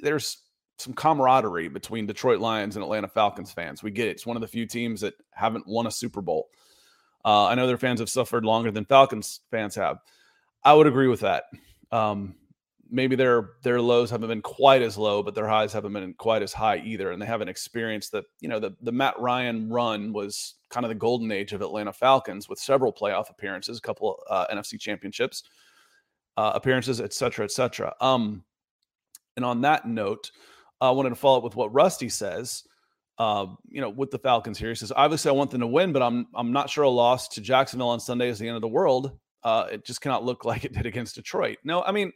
[0.00, 0.38] there's
[0.78, 3.80] some camaraderie between Detroit Lions and Atlanta Falcons fans.
[3.80, 4.12] We get it.
[4.12, 6.48] It's one of the few teams that haven't won a Super Bowl.
[7.24, 9.98] Uh, I know their fans have suffered longer than Falcons fans have.
[10.64, 11.44] I would agree with that.
[11.92, 12.34] Um,
[12.92, 16.42] maybe their their lows haven't been quite as low, but their highs haven't been quite
[16.42, 20.12] as high either, and they haven't experienced the you know the the Matt Ryan run
[20.12, 24.22] was kind of the golden age of Atlanta Falcons with several playoff appearances, a couple
[24.30, 25.42] uh, NFC championships
[26.36, 27.94] uh, appearances, et cetera, et cetera.
[28.00, 28.44] Um,
[29.36, 30.30] and on that note,
[30.80, 32.64] I wanted to follow up with what Rusty says.
[33.18, 35.92] Uh, you know, with the Falcons here, he says, obviously I want them to win,
[35.92, 38.62] but I'm I'm not sure a loss to Jacksonville on Sunday is the end of
[38.62, 39.12] the world.
[39.44, 41.58] Uh, it just cannot look like it did against Detroit.
[41.64, 42.12] No, I mean,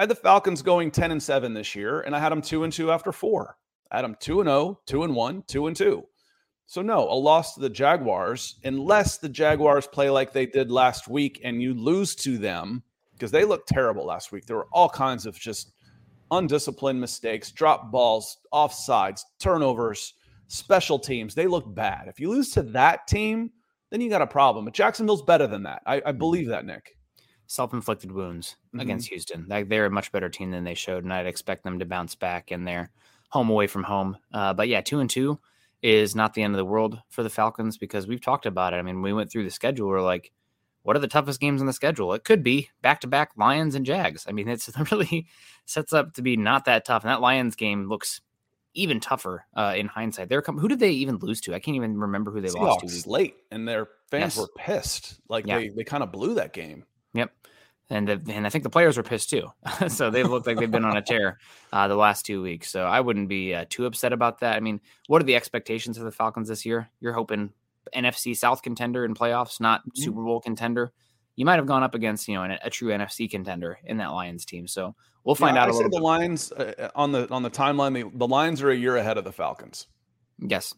[0.00, 2.64] I had the Falcons going 10 and 7 this year, and I had them 2
[2.64, 3.58] and 2 after four.
[3.92, 6.02] I had them 2 and 0, 2 and 1, 2 and 2.
[6.64, 11.06] So, no, a loss to the Jaguars, unless the Jaguars play like they did last
[11.06, 12.82] week and you lose to them,
[13.12, 14.46] because they looked terrible last week.
[14.46, 15.74] There were all kinds of just
[16.30, 20.14] undisciplined mistakes, drop balls, offsides, turnovers,
[20.46, 21.34] special teams.
[21.34, 22.08] They look bad.
[22.08, 23.50] If you lose to that team,
[23.90, 24.64] then you got a problem.
[24.64, 25.82] But Jacksonville's better than that.
[25.84, 26.96] I, I believe that, Nick.
[27.50, 28.80] Self-inflicted wounds Mhm.
[28.82, 29.44] against Houston.
[29.48, 32.14] Like they're a much better team than they showed, and I'd expect them to bounce
[32.14, 32.92] back in their
[33.30, 34.16] home away from home.
[34.32, 35.40] Uh, but yeah, two and two
[35.82, 38.76] is not the end of the world for the Falcons because we've talked about it.
[38.76, 39.88] I mean, we went through the schedule.
[39.88, 40.30] We're like,
[40.82, 42.12] what are the toughest games on the schedule?
[42.12, 44.26] It could be back to back Lions and Jags.
[44.28, 45.26] I mean, it's it really
[45.64, 47.02] sets up to be not that tough.
[47.02, 48.20] And that Lions game looks
[48.74, 50.28] even tougher uh, in hindsight.
[50.28, 51.54] They're com- who did they even lose to?
[51.54, 52.86] I can't even remember who they lost to.
[52.86, 54.38] Seahawks late, and their fans Yes.
[54.38, 55.20] were pissed.
[55.28, 55.58] Like Yeah.
[55.58, 56.84] they, they kind of blew that game.
[57.14, 57.32] Yep.
[57.92, 59.48] And the, and I think the players were pissed too.
[59.88, 61.38] so they look like they've been on a tear
[61.72, 62.70] uh, the last two weeks.
[62.70, 64.56] So I wouldn't be uh, too upset about that.
[64.56, 66.88] I mean, what are the expectations of the Falcons this year?
[67.00, 67.52] You're hoping
[67.94, 70.02] NFC South contender in playoffs, not Mm-hmm.
[70.02, 70.92] Super Bowl contender.
[71.34, 74.12] You might have gone up against you know an, a true NFC contender in that
[74.12, 74.68] Lions team.
[74.68, 74.94] So
[75.24, 76.02] we'll find Yeah, out I a say little the bit.
[76.04, 77.94] Lions uh, on the on the timeline.
[77.94, 79.86] The, the Lions are a year ahead of the Falcons.
[80.38, 80.74] Yes,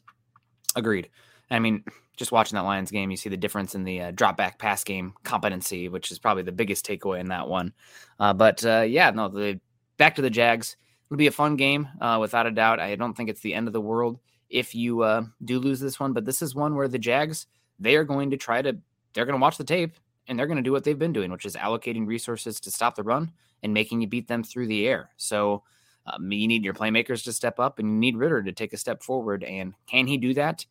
[0.76, 1.10] agreed.
[1.52, 1.84] I mean,
[2.16, 4.82] just watching that Lions game, you see the difference in the uh, drop back pass
[4.84, 7.72] game competency, which is probably the biggest takeaway in that one.
[8.18, 9.60] Uh, but uh, yeah, no, the
[9.98, 10.76] back to the Jags.
[11.06, 12.80] It'll be a fun game, uh, without a doubt.
[12.80, 16.00] I don't think it's the end of the world if you uh, do lose this
[16.00, 17.46] one, but this is one where the Jags
[17.78, 18.76] they are going to try to
[19.12, 19.96] they're going to watch the tape
[20.28, 22.94] and they're going to do what they've been doing, which is allocating resources to stop
[22.94, 25.10] the run and making you beat them through the air.
[25.16, 25.64] So
[26.06, 28.78] um, you need your playmakers to step up and you need Ridder to take a
[28.78, 29.44] step forward.
[29.44, 30.64] And can he do that?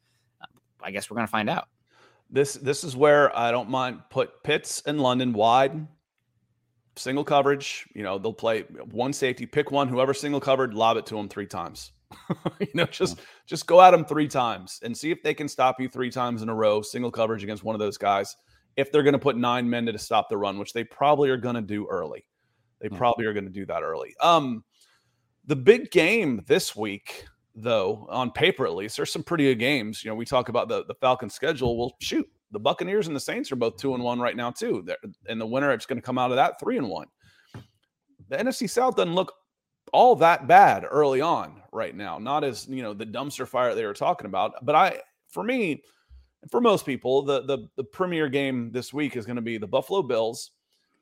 [0.83, 1.67] I guess we're going to find out.
[2.29, 5.85] This this is where I don't mind put Pitts and London wide,
[6.95, 7.87] single coverage.
[7.93, 11.27] You know they'll play one safety, pick one, whoever single covered, lob it to them
[11.27, 11.91] three times.
[12.59, 15.79] you know, just just go at them three times and see if they can stop
[15.79, 18.35] you three times in a row, single coverage against one of those guys.
[18.77, 21.37] If they're going to put nine men to stop the run, which they probably are
[21.37, 22.25] going to do early,
[22.79, 22.97] they yeah.
[22.97, 24.15] probably are going to do that early.
[24.21, 24.63] Um,
[25.45, 30.03] the big game this week, though, on paper at least, there's some pretty good games.
[30.03, 31.77] You know, we talk about the the Falcons schedule.
[31.77, 34.83] Well, shoot, the Buccaneers and the Saints are both two and one right now too.
[34.85, 37.07] They're, and the winner it's going to come out of that three and one.
[38.29, 39.33] The NFC South doesn't look
[39.93, 42.17] all that bad early on right now.
[42.17, 45.83] Not as you know the dumpster fire they were talking about, but I, for me,
[46.49, 49.67] for most people, the the the premier game this week is going to be the
[49.67, 50.51] Buffalo Bills,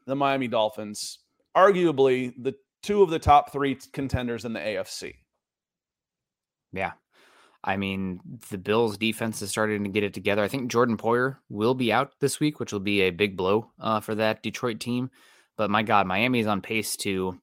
[0.06, 1.20] the Miami Dolphins,
[1.56, 5.14] arguably the two of the top three contenders in the AFC.
[6.72, 6.92] Yeah.
[7.64, 10.44] I mean, the Bills defense is starting to get it together.
[10.44, 13.70] I think Jordan Poyer will be out this week, which will be a big blow
[13.80, 15.12] uh, for that Detroit team.
[15.58, 17.38] But my God, Miami is on pace to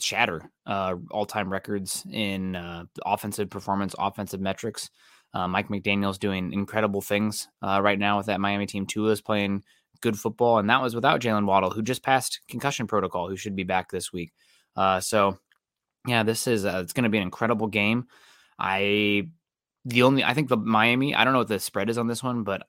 [0.00, 4.90] shatter uh, all time records in uh, offensive performance, offensive metrics.
[5.32, 8.84] Uh, Mike McDaniel's doing incredible things uh, right now with that Miami team.
[8.84, 9.62] Tua is playing
[10.00, 13.54] good football, and that was without Jaylen Waddle, who just passed concussion protocol, who should
[13.54, 14.32] be back this week.
[14.74, 15.38] Uh, so,
[16.06, 18.08] yeah, this is it's going to be an incredible game.
[18.62, 19.28] I
[19.84, 21.14] the only I think the Miami.
[21.14, 22.64] I don't know what the spread is on this one, but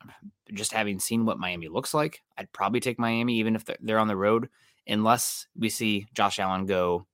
[0.51, 4.07] just having seen what Miami looks like, I'd probably take Miami even if they're on
[4.07, 4.49] the road,
[4.87, 7.05] unless we see Josh Allen go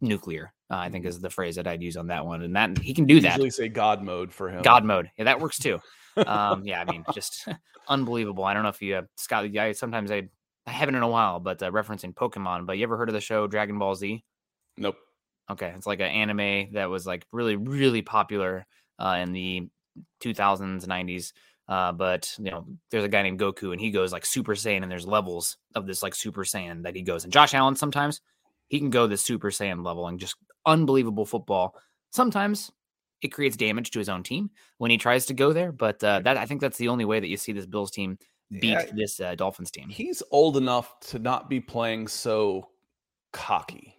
[0.00, 0.54] nuclear.
[0.70, 1.10] Uh, I think mm-hmm.
[1.10, 3.32] is the phrase that I'd use on that one, and that he can do that.
[3.32, 4.62] Usually say God mode for him.
[4.62, 5.78] God mode, yeah, that works too.
[6.26, 7.46] um, yeah, I mean, just
[7.88, 8.44] unbelievable.
[8.44, 9.52] I don't know if you, uh, Scott.
[9.52, 10.28] Yeah, sometimes I,
[10.66, 12.64] I haven't in a while, but uh, referencing Pokemon.
[12.64, 14.24] But you ever heard of the show Dragon Ball Z?
[14.78, 14.96] Nope.
[15.50, 18.66] Okay, it's like an anime that was like really, really popular
[18.98, 19.68] uh, in the
[20.22, 21.32] 2000s, 90s.
[21.68, 24.82] Uh, but you know, there's a guy named Goku, and he goes like Super Saiyan,
[24.82, 27.24] and there's levels of this like Super Saiyan that he goes.
[27.24, 28.20] And Josh Allen sometimes
[28.68, 31.74] he can go the Super Saiyan level and just unbelievable football.
[32.10, 32.70] Sometimes
[33.22, 36.20] it creates damage to his own team when he tries to go there, but uh,
[36.20, 38.18] that I think that's the only way that you see this Bills team
[38.50, 39.88] beat yeah, this uh, Dolphins team.
[39.88, 42.68] He's old enough to not be playing so
[43.32, 43.95] cocky.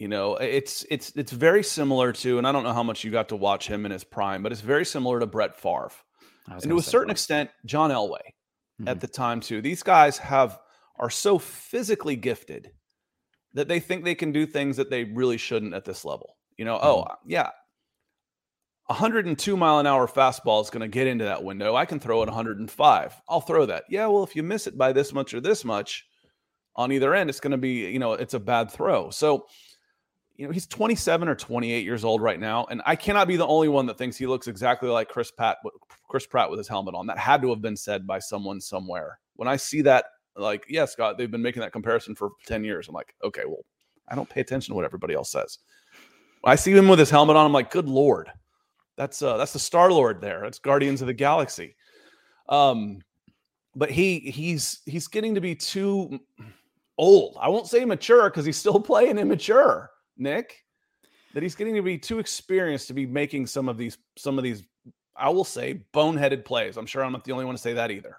[0.00, 3.10] You know, it's it's it's very similar to, and I don't know how much you
[3.10, 5.90] got to watch him in his prime, but it's very similar to Brett Favre,
[6.48, 8.22] and to a certain extent, John Elway
[8.80, 8.88] mm-hmm.
[8.88, 9.60] at the time too.
[9.60, 10.58] These guys have
[10.98, 12.70] are so physically gifted
[13.52, 16.38] that they think they can do things that they really shouldn't at this level.
[16.56, 17.12] You know, oh, mm-hmm.
[17.12, 17.50] oh, yeah,
[18.86, 21.76] 102 mile an hour fastball is going to get into that window.
[21.76, 23.22] I can throw it 105.
[23.28, 23.84] I'll throw that.
[23.90, 26.06] Yeah, well, if you miss it by this much or this much
[26.74, 29.10] on either end, it's going to be, you know, it's a bad throw.
[29.10, 29.46] So,
[30.40, 33.46] you know, he's 27 or 28 years old right now, and I cannot be the
[33.46, 35.58] only one that thinks he looks exactly like Chris Pratt,
[36.08, 37.06] Chris Pratt with his helmet on.
[37.06, 39.18] That had to have been said by someone somewhere.
[39.36, 42.88] When I see that like, yeah, Scott, they've been making that comparison for 10 years.
[42.88, 43.66] I'm like, okay, well,
[44.08, 45.58] I don't pay attention to what everybody else says.
[46.42, 47.44] I see him with his helmet on.
[47.44, 48.32] I'm like, good lord,
[48.96, 50.40] that's uh, that's the Star Lord there.
[50.42, 51.76] That's Guardians of the Galaxy.
[52.48, 53.00] Um,
[53.76, 56.18] but he he's he's getting to be too
[56.96, 57.36] old.
[57.40, 60.64] I won't say mature because he's still playing immature, Nick.
[61.34, 64.44] That he's getting to be too experienced to be making some of these some of
[64.44, 64.64] these
[65.16, 66.76] I will say boneheaded plays.
[66.76, 68.16] I'm sure I'm not the only one to say that either.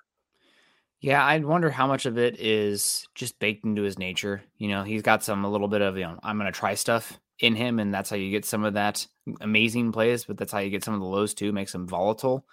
[1.01, 4.43] Yeah, I wonder how much of it is just baked into his nature.
[4.57, 6.75] You know, he's got some a little bit of, you know, I'm going to try
[6.75, 9.07] stuff in him, and that's how you get some of that
[9.41, 12.45] amazing plays, but that's how you get some of the lows too, makes him volatile.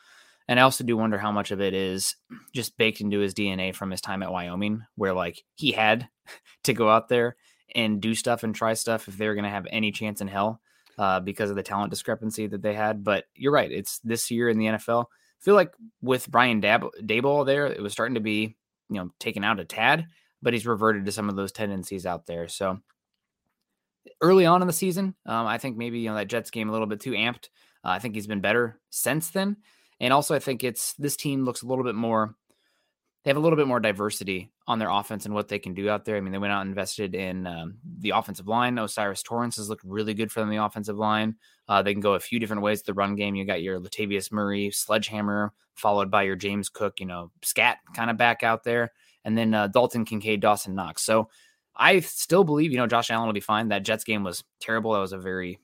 [0.48, 2.16] And I also do wonder how much of it is
[2.54, 6.08] just baked into his DNA from his time at Wyoming, where like he had
[6.64, 7.36] to go out there
[7.74, 10.60] and do stuff and try stuff if they're going to have any chance in hell
[10.98, 13.04] uh, because of the talent discrepancy that they had.
[13.04, 15.06] But you're right; it's this year in the NFL
[15.40, 18.56] I feel like with Brian Dab- Daboll there, it was starting to be,
[18.90, 20.06] you know, taken out a tad,
[20.42, 22.48] but he's reverted to some of those tendencies out there.
[22.48, 22.80] So
[24.20, 26.72] early on in the season, um, I think maybe, you know, that Jets game a
[26.72, 27.48] little bit too amped.
[27.84, 29.58] Uh, I think he's been better since then.
[30.00, 32.34] And also, I think it's this team looks a little bit more
[33.24, 35.88] they have a little bit more diversity on their offense and what they can do
[35.88, 36.16] out there.
[36.16, 38.78] I mean, they went out and invested in um, the offensive line.
[38.78, 41.36] O'Cyrus Torrence has looked really good for them, the offensive line.
[41.68, 42.82] Uh, they can go a few different ways.
[42.82, 47.06] The run game, you got your Latavius Murray sledgehammer, followed by your James Cook, you
[47.06, 48.92] know, scat kind of back out there,
[49.24, 51.02] and then uh, Dalton Kincaid, Dawson Knox.
[51.02, 51.30] So
[51.74, 53.68] I still believe, you know, Josh Allen will be fine.
[53.68, 54.92] That Jets game was terrible.
[54.92, 55.60] That was a very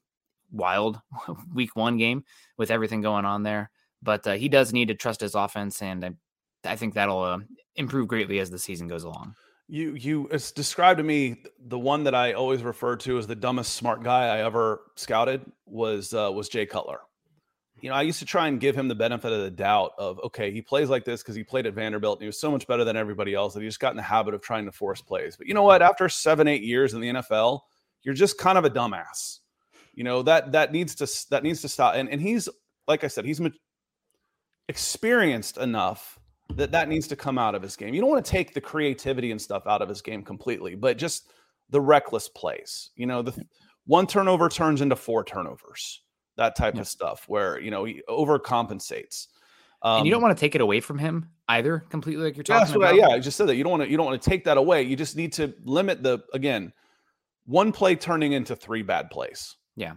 [0.51, 0.99] wild
[1.55, 2.25] week one game
[2.57, 3.71] with everything going on there.
[4.03, 6.11] But uh, he does need to trust his offense, and I
[6.65, 7.39] I think that'll uh,
[7.77, 9.35] improve greatly as the season goes along.
[9.67, 13.35] You you it's described to me the one that I always refer to as the
[13.35, 17.01] dumbest smart guy I ever scouted was uh, was Jay Cutler.
[17.81, 20.19] you know, I used to try and give him the benefit of the doubt of,
[20.25, 22.67] okay, he plays like this because he played at Vanderbilt and he was so much
[22.67, 25.03] better than everybody else that he just got in the habit of trying to force
[25.03, 25.37] plays.
[25.37, 25.83] But you know what?
[25.83, 27.61] After seven, eight years in the NFL,
[28.03, 29.41] you're just kind of a dumbass.
[29.95, 31.95] You know, that that needs to that needs to stop.
[31.95, 32.49] And and he's
[32.87, 33.41] like I said, he's
[34.69, 36.19] experienced enough
[36.55, 37.95] that that needs to come out of his game.
[37.95, 40.99] You don't want to take the creativity and stuff out of his game completely, but
[40.99, 41.31] just
[41.71, 42.91] the reckless plays.
[42.97, 43.45] You know, the
[43.87, 46.01] one turnover turns into four turnovers
[46.37, 46.83] that type yeah.
[46.83, 49.29] of stuff where you know he overcompensates.
[49.83, 52.37] Um, and you don't um, want to take it away from him either, completely like
[52.37, 52.97] you're talking yeah, about.
[52.97, 54.57] yeah, I just said that you don't want to you don't want to take that
[54.57, 54.83] away.
[54.83, 56.73] You just need to limit the again
[57.47, 59.57] one play turning into three bad plays.
[59.77, 59.95] Yeah,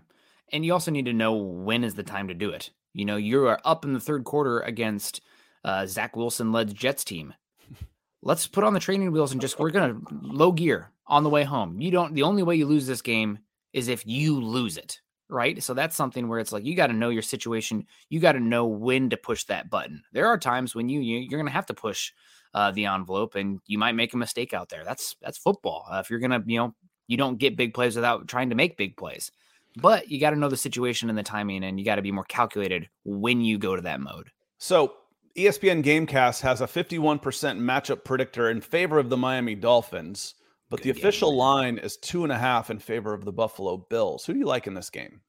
[0.51, 2.69] and you also need to know when is the time to do it.
[2.93, 5.21] You know, you are up in the third quarter against
[5.63, 7.33] uh, Zach Wilson led Jets team.
[8.21, 11.43] Let's put on the training wheels and just we're gonna low gear on the way
[11.43, 11.79] home.
[11.79, 12.13] You don't.
[12.13, 13.39] The only way you lose this game
[13.73, 15.61] is if you lose it right?
[15.61, 17.85] So that's something where it's like you got to know your situation.
[18.09, 20.03] You got to know when to push that button.
[20.13, 22.11] There are times when you, you are going to have to push
[22.53, 24.83] uh, the envelope, and you might make a mistake out there.
[24.83, 25.85] That's that's football.
[25.91, 26.75] Uh, if you're gonna, you know,
[27.07, 29.31] you don't get big plays without trying to make big plays.
[29.75, 32.11] But you got to know the situation and the timing, and you got to be
[32.11, 34.31] more calculated when you go to that mode.
[34.57, 34.93] So
[35.37, 40.33] ESPN Gamecast has a 51% matchup predictor in favor of the Miami Dolphins.
[40.69, 43.77] But Good the official line is two and a half in favor of the Buffalo
[43.77, 44.25] Bills.
[44.25, 45.21] Who do you like in this game?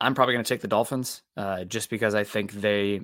[0.00, 3.02] I'm probably going to take the Dolphins uh, just because I think they.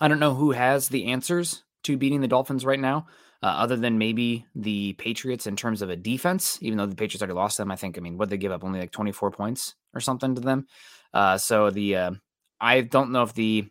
[0.00, 3.06] I don't know who has the answers to beating the Dolphins right now,
[3.42, 6.58] uh, other than maybe the Patriots in terms of a defense.
[6.62, 7.98] Even though the Patriots already lost them, I think.
[7.98, 10.66] I mean, what they give up only like 24 points or something to them.
[11.12, 12.10] Uh, so the uh,
[12.58, 13.68] I don't know if the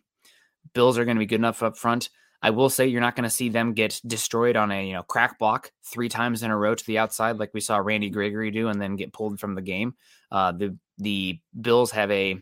[0.72, 2.08] Bills are going to be good enough up front.
[2.42, 5.02] I will say you're not going to see them get destroyed on a you know
[5.02, 8.50] crack block three times in a row to the outside like we saw Randy Gregory
[8.50, 9.94] do and then get pulled from the game.
[10.30, 12.34] Uh, the the Bills have a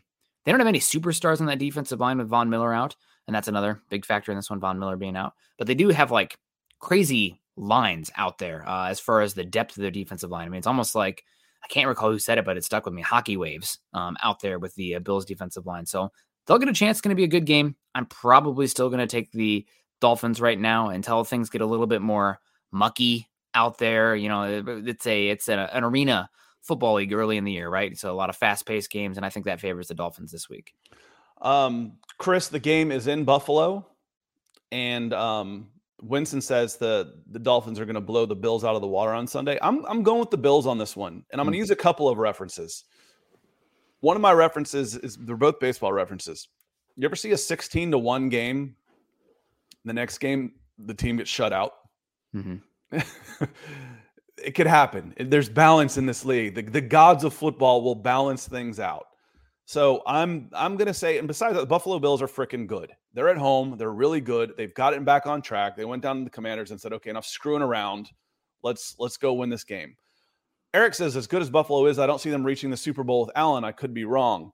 [0.45, 3.47] they don't have any superstars on that defensive line with Von Miller out, and that's
[3.47, 5.33] another big factor in this one, Von Miller being out.
[5.57, 6.37] But they do have like
[6.79, 10.47] crazy lines out there uh, as far as the depth of their defensive line.
[10.47, 11.23] I mean, it's almost like
[11.63, 13.01] I can't recall who said it, but it stuck with me.
[13.01, 16.11] Hockey waves um, out there with the uh, Bills defensive line, so
[16.45, 16.97] they'll get a chance.
[16.97, 17.75] It's going to be a good game.
[17.95, 19.65] I'm probably still going to take the
[20.01, 22.39] Dolphins right now until things get a little bit more
[22.71, 24.15] mucky out there.
[24.15, 26.29] You know, it's a it's a, an arena
[26.61, 27.97] football league early in the year, right?
[27.97, 30.49] So a lot of fast paced games, and I think that favors the Dolphins this
[30.49, 30.73] week.
[31.41, 33.85] Um, Chris, the game is in Buffalo,
[34.71, 35.67] and um,
[36.01, 39.13] Winston says the the Dolphins are going to blow the Bills out of the water
[39.13, 39.57] on Sunday.
[39.61, 41.61] I'm I'm going with the Bills on this one, and I'm going to mm.
[41.61, 42.85] use a couple of references.
[44.03, 46.49] One of my references is they're both baseball references.
[46.97, 48.75] You ever see a 16 to 1 game
[49.85, 51.71] the next game, the team gets shut out.
[52.35, 52.97] Mm-hmm.
[54.43, 55.13] it could happen.
[55.17, 56.55] There's balance in this league.
[56.55, 59.05] The, the gods of football will balance things out.
[59.65, 62.91] So I'm I'm gonna say, and besides that, the Buffalo Bills are freaking good.
[63.13, 63.77] They're at home.
[63.77, 64.51] They're really good.
[64.57, 65.77] They've gotten back on track.
[65.77, 68.09] They went down to the Commanders and said, "Okay, enough screwing around.
[68.61, 69.95] Let's let's go win this game."
[70.73, 73.21] Eric says, "As good as Buffalo is, I don't see them reaching the Super Bowl
[73.21, 73.63] with Allen.
[73.63, 74.51] I could be wrong."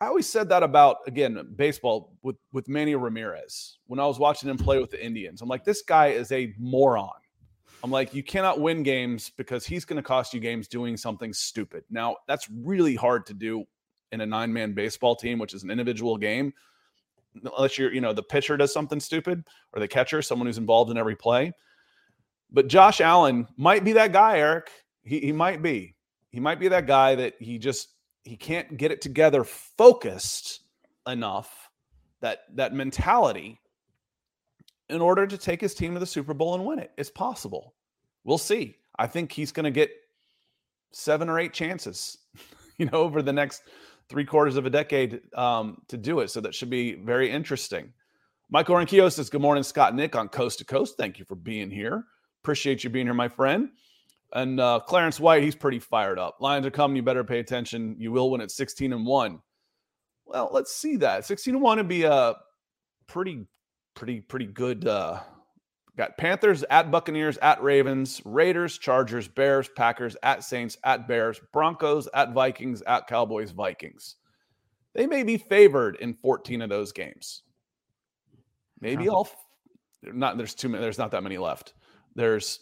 [0.00, 4.50] I always said that about again baseball with with Manny Ramirez when I was watching
[4.50, 5.40] him play with the Indians.
[5.40, 7.10] I'm like, this guy is a moron.
[7.82, 11.32] I'm like, you cannot win games because he's going to cost you games doing something
[11.32, 11.84] stupid.
[11.88, 13.64] Now that's really hard to do
[14.12, 16.52] in a nine man baseball team, which is an individual game,
[17.56, 20.90] unless you're you know the pitcher does something stupid or the catcher, someone who's involved
[20.90, 21.52] in every play.
[22.50, 24.70] But Josh Allen might be that guy, Eric.
[25.06, 25.94] He, might be.
[26.30, 27.90] He might be that guy that he just
[28.24, 30.60] he can't get it together focused
[31.06, 31.70] enough
[32.20, 33.60] that that mentality
[34.88, 36.90] in order to take his team to the Super Bowl and win it.
[36.96, 37.74] It's possible.
[38.24, 38.78] We'll see.
[38.98, 39.90] I think he's going to get
[40.92, 42.18] seven or eight chances,
[42.78, 43.62] you know, over the next
[44.08, 46.30] three quarters of a decade um, to do it.
[46.30, 47.92] So that should be very interesting.
[48.50, 50.96] Michael Ranquillo says, Good morning, Scott Nick on Coast to Coast.
[50.96, 52.04] Thank you for being here.
[52.42, 53.70] Appreciate you being here, my friend.
[54.32, 56.36] And uh, Clarence White, he's pretty fired up.
[56.40, 56.96] Lions are coming.
[56.96, 57.96] You better pay attention.
[57.98, 59.40] You will win at 16 and one.
[60.26, 62.34] Well, let's see that 16 and one would be a
[63.06, 63.46] pretty,
[63.94, 64.86] pretty, pretty good.
[64.86, 65.20] Uh,
[65.96, 72.08] got Panthers at Buccaneers at Ravens, Raiders, Chargers, Bears, Packers at Saints at Bears, Broncos
[72.12, 74.16] at Vikings at Cowboys, Vikings.
[74.94, 77.42] They may be favored in 14 of those games.
[78.80, 79.28] Maybe all.
[80.02, 80.82] Not there's too many.
[80.82, 81.74] There's not that many left.
[82.14, 82.60] There's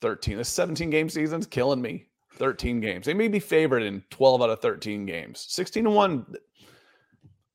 [0.00, 0.36] 13.
[0.36, 2.06] This 17 game season's killing me.
[2.34, 3.06] 13 games.
[3.06, 5.46] They may be favored in 12 out of 13 games.
[5.48, 6.26] 16 to 1.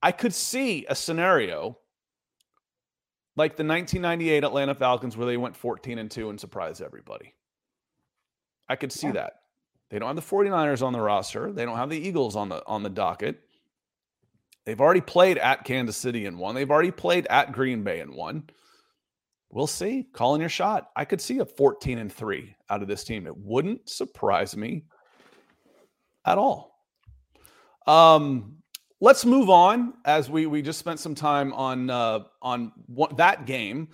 [0.01, 1.77] I could see a scenario
[3.35, 7.35] like the 1998 Atlanta Falcons where they went 14 and 2 and surprised everybody.
[8.67, 9.13] I could see yeah.
[9.13, 9.33] that.
[9.89, 11.51] They don't have the 49ers on the roster.
[11.51, 13.41] They don't have the Eagles on the on the docket.
[14.65, 16.55] They've already played at Kansas City and won.
[16.55, 18.43] They've already played at Green Bay and won.
[19.51, 20.07] We'll see.
[20.13, 20.89] Calling your shot.
[20.95, 23.27] I could see a 14 and 3 out of this team.
[23.27, 24.85] It wouldn't surprise me
[26.25, 26.71] at all.
[27.87, 28.57] Um,
[29.01, 32.71] let's move on as we we just spent some time on uh, on
[33.17, 33.89] that game.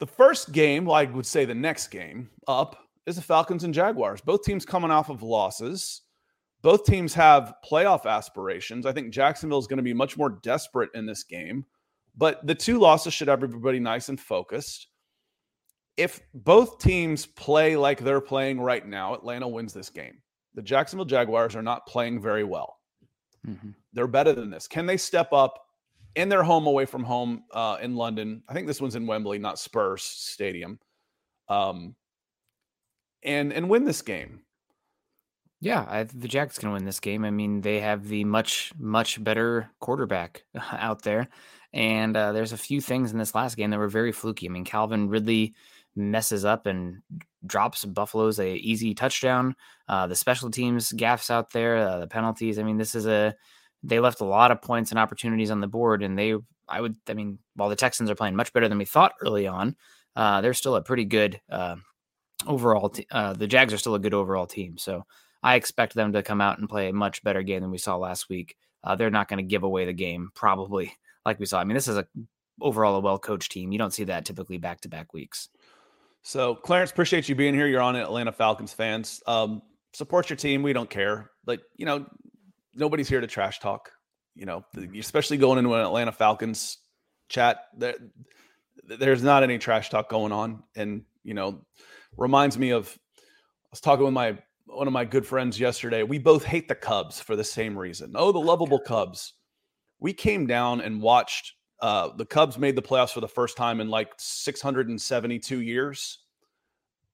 [0.00, 2.76] The first game, well, I would say the next game up
[3.06, 4.20] is the Falcons and Jaguars.
[4.20, 6.02] Both teams coming off of losses.
[6.62, 8.86] Both teams have playoff aspirations.
[8.86, 11.64] I think Jacksonville is going to be much more desperate in this game,
[12.16, 14.88] but the two losses should have everybody nice and focused.
[15.96, 20.22] If both teams play like they're playing right now, Atlanta wins this game.
[20.54, 22.78] The Jacksonville Jaguars are not playing very well.
[23.46, 23.70] Mm-hmm.
[23.92, 24.66] They're better than this.
[24.66, 25.58] Can they step up
[26.14, 28.42] in their home away from home uh, in London?
[28.48, 30.78] I think this one's in Wembley, not Spurs Stadium.
[31.48, 31.94] Um,
[33.22, 34.40] and and win this game.
[35.60, 37.24] Yeah, I, the Jacks can win this game.
[37.24, 41.28] I mean, they have the much much better quarterback out there,
[41.72, 44.46] and uh, there's a few things in this last game that were very fluky.
[44.46, 45.54] I mean, Calvin Ridley
[45.96, 47.02] messes up and
[47.46, 49.54] drops Buffalo's a easy touchdown.
[49.88, 52.58] Uh, the special teams gaffs out there, uh, the penalties.
[52.58, 53.34] I mean, this is a
[53.82, 56.34] they left a lot of points and opportunities on the board, and they
[56.68, 59.46] I would I mean, while the Texans are playing much better than we thought early
[59.46, 59.76] on,
[60.16, 61.76] uh, they're still a pretty good uh,
[62.46, 62.94] overall.
[63.10, 65.04] Uh, the Jags are still a good overall team, so
[65.42, 67.96] I expect them to come out and play a much better game than we saw
[67.96, 68.56] last week.
[68.84, 70.92] Uh, they're not going to give away the game, probably
[71.24, 71.60] like we saw.
[71.60, 72.06] I mean, this is a
[72.60, 73.72] overall a well coached team.
[73.72, 75.48] You don't see that typically back to back weeks.
[76.22, 77.66] So, Clarence, appreciate you being here.
[77.66, 79.20] You're on Atlanta Falcons fans.
[79.26, 79.62] Um,
[79.92, 80.62] support your team.
[80.62, 81.30] We don't care.
[81.46, 82.06] Like, you know,
[82.74, 83.90] nobody's here to trash talk.
[84.34, 84.64] You know,
[84.98, 86.78] especially going into an Atlanta Falcons
[87.28, 87.64] chat.
[87.76, 87.94] There,
[88.84, 91.60] there's not any trash talk going on, and you know,
[92.16, 96.02] reminds me of I was talking with my one of my good friends yesterday.
[96.02, 98.12] We both hate the Cubs for the same reason.
[98.14, 99.34] Oh, the lovable Cubs.
[100.02, 103.80] We came down and watched uh, the Cubs made the playoffs for the first time
[103.80, 106.18] in like 672 years.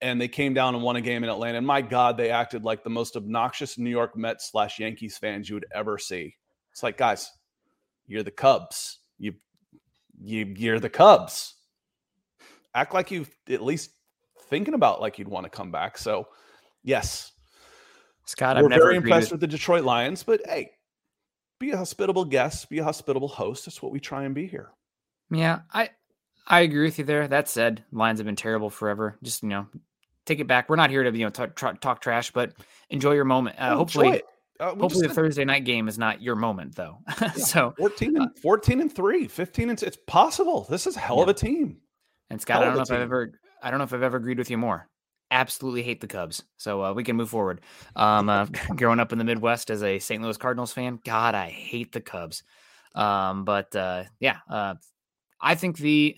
[0.01, 1.59] And they came down and won a game in Atlanta.
[1.59, 5.51] And my God, they acted like the most obnoxious New York Mets slash Yankees fans
[5.51, 6.37] you would ever see.
[6.73, 7.31] It's like, guys,
[8.07, 9.01] you're the Cubs.
[9.19, 9.35] You,
[10.23, 11.57] you, you're the Cubs.
[12.75, 13.91] Act like you at least
[14.49, 15.99] thinking about like you'd want to come back.
[15.99, 16.29] So,
[16.85, 17.33] yes,
[18.25, 19.41] Scott, we're I'm very impressed with...
[19.43, 20.23] with the Detroit Lions.
[20.23, 20.71] But hey,
[21.59, 23.67] be a hospitable guest, be a hospitable host.
[23.67, 24.71] That's what we try and be here.
[25.31, 25.91] Yeah, I
[26.47, 27.29] I agree with you there.
[27.29, 29.19] That said, lines have been terrible forever.
[29.23, 29.67] Just you know,
[30.25, 30.69] take it back.
[30.69, 32.53] We're not here to you know talk, talk trash, but
[32.91, 33.57] enjoy your moment.
[33.59, 34.23] Uh, hopefully,
[34.61, 36.99] uh, hopefully the Thursday night game is not your moment though.
[37.21, 40.67] Yeah, so 14 and, uh, 14 and 3, 15 and it's possible.
[40.71, 41.23] This is a hell yeah.
[41.25, 41.79] of a team.
[42.31, 42.97] And Scott, hell I don't know if team.
[42.97, 43.33] I've ever
[43.63, 44.89] I don't know if I've ever agreed with you more
[45.31, 46.43] absolutely hate the Cubs.
[46.57, 47.61] So uh, we can move forward.
[47.97, 50.23] Um, uh, growing up in the Midwest as a St.
[50.23, 52.43] Louis Cardinals fan, God, I hate the Cubs.
[52.95, 54.75] Um, but uh, yeah, uh,
[55.41, 56.17] I think the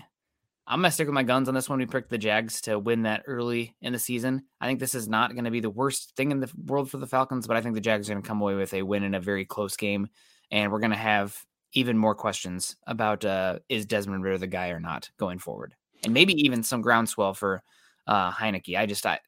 [0.67, 1.81] I'm gonna stick with my guns on this one.
[1.81, 4.45] We picked the Jags to win that early in the season.
[4.61, 6.99] I think this is not going to be the worst thing in the world for
[6.99, 9.03] the Falcons, but I think the Jags are going to come away with a win
[9.03, 10.09] in a very close game,
[10.53, 11.37] and we're going to have
[11.73, 16.15] even more questions about uh, is Desmond Ridder the guy or not going forward, and
[16.15, 17.65] maybe even some groundswell for
[18.07, 18.76] uh, Heinicke.
[18.76, 19.18] I just I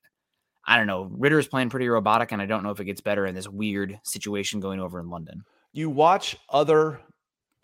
[0.67, 1.11] I don't know.
[1.13, 3.49] Ridder is playing pretty robotic, and I don't know if it gets better in this
[3.49, 5.45] weird situation going over in London.
[5.73, 7.01] You watch other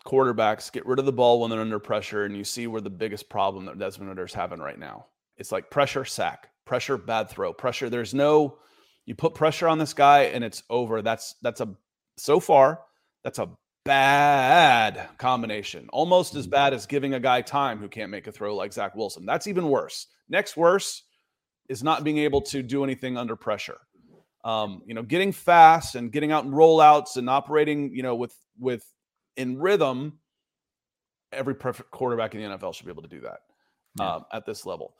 [0.05, 2.89] quarterbacks get rid of the ball when they're under pressure, and you see where the
[2.89, 5.05] biggest problem that Desmond Ridder's having right now.
[5.37, 7.89] It's like pressure, sack, pressure, bad throw, pressure.
[7.89, 8.57] There's no
[9.05, 11.01] you put pressure on this guy and it's over.
[11.01, 11.69] That's that's a
[12.17, 12.81] so far
[13.23, 13.49] that's a
[13.89, 15.89] bad combination.
[15.91, 18.95] Almost as bad as giving a guy time who can't make a throw like Zach
[18.95, 19.25] Wilson.
[19.25, 20.05] That's even worse.
[20.29, 21.01] Next worse
[21.69, 23.79] is not being able to do anything under pressure.
[24.43, 28.35] Um, you know, getting fast and getting out in rollouts and operating, you know, with
[28.59, 28.85] with
[29.37, 30.19] in rhythm.
[31.33, 33.39] Every perfect quarterback in the NFL should be able to do that
[33.99, 34.15] yeah.
[34.17, 34.93] um, at this level.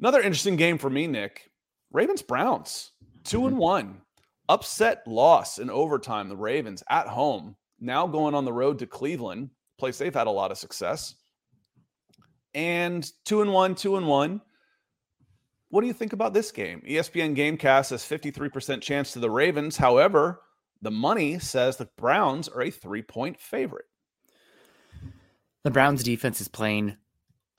[0.00, 1.52] Another interesting game for me, Nick.
[1.92, 2.90] Ravens Browns
[3.22, 3.46] 2 mm-hmm.
[3.46, 4.00] and one,
[4.48, 6.28] upset loss in overtime.
[6.28, 10.30] The Ravens at home now going on the road to Cleveland, place they've had a
[10.30, 11.14] lot of success,
[12.54, 14.40] and two and one, two and one.
[15.68, 16.82] What do you think about this game?
[16.88, 19.76] ESPN Gamecast has 53% chance to the Ravens.
[19.76, 20.40] However,
[20.80, 23.86] the money says the Browns are a three point favorite.
[25.64, 26.96] The Browns defense is playing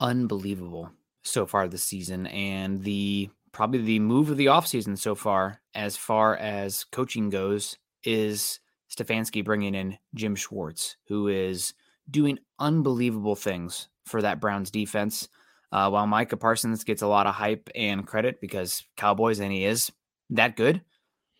[0.00, 0.90] unbelievable
[1.22, 2.26] so far this season.
[2.28, 7.76] And the probably the move of the offseason so far, as far as coaching goes,
[8.04, 8.60] is
[8.90, 11.74] Stefanski bringing in Jim Schwartz, who is
[12.10, 15.28] doing unbelievable things for that Browns defense.
[15.70, 19.64] Uh, while Micah Parsons gets a lot of hype and credit because Cowboys and he
[19.64, 19.92] is
[20.30, 20.80] that good,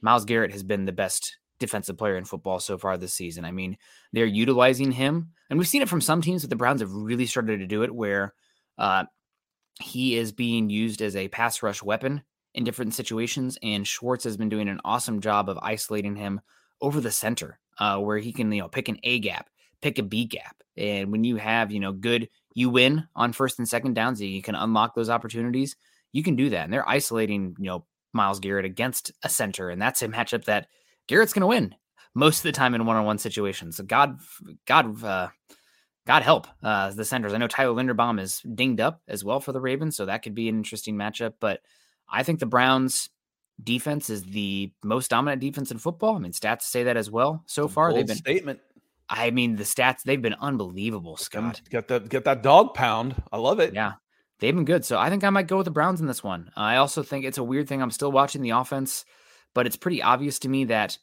[0.03, 3.44] Myles Garrett has been the best defensive player in football so far this season.
[3.44, 3.78] I mean,
[4.12, 7.26] they're utilizing him, and we've seen it from some teams, but the Browns have really
[7.26, 8.34] started to do it where
[8.76, 9.05] uh,
[9.80, 12.22] he is being used as a pass rush weapon
[12.55, 16.40] in different situations, and Schwartz has been doing an awesome job of isolating him
[16.81, 19.49] over the center, uh, where he can you know pick an A gap,
[19.83, 23.59] pick a B gap, and when you have you know good, you win on first
[23.59, 25.76] and second downs, and you can unlock those opportunities.
[26.12, 29.81] You can do that, and they're isolating you know Myles Garrett against a center, and
[29.81, 30.68] that's a matchup that
[31.07, 31.74] Garrett's going to win
[32.14, 33.76] most of the time in one-on-one situations.
[33.76, 34.18] So God,
[34.66, 35.29] God, uh,
[36.07, 37.33] God help uh, the centers.
[37.33, 40.35] I know Tyler Linderbaum is dinged up as well for the Ravens, so that could
[40.35, 41.35] be an interesting matchup.
[41.39, 41.61] But
[42.11, 43.11] I think the Browns
[43.63, 46.17] defense is the most dominant defense in football.
[46.17, 47.93] I mean, stats say that as well so far.
[47.93, 48.61] They've been statement.
[49.09, 51.63] I mean, the stats they've been unbelievable, Scott.
[51.71, 53.21] Get that get that dog pound.
[53.33, 53.75] I love it.
[53.75, 53.95] Yeah.
[54.41, 54.85] They've been good.
[54.85, 56.51] So I think I might go with the Browns in this one.
[56.57, 57.83] I also think it's a weird thing.
[57.83, 59.05] I'm still watching the offense,
[59.55, 60.99] but it's pretty obvious to me that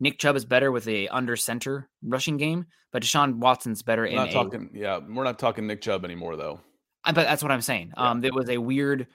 [0.00, 4.08] Nick Chubb is better with a under center rushing game, but Deshaun Watson's better we're
[4.08, 4.70] in not a, talking.
[4.74, 6.60] Yeah, we're not talking Nick Chubb anymore, though.
[7.04, 7.92] I- but that's what I'm saying.
[7.96, 9.06] Um, there was a weird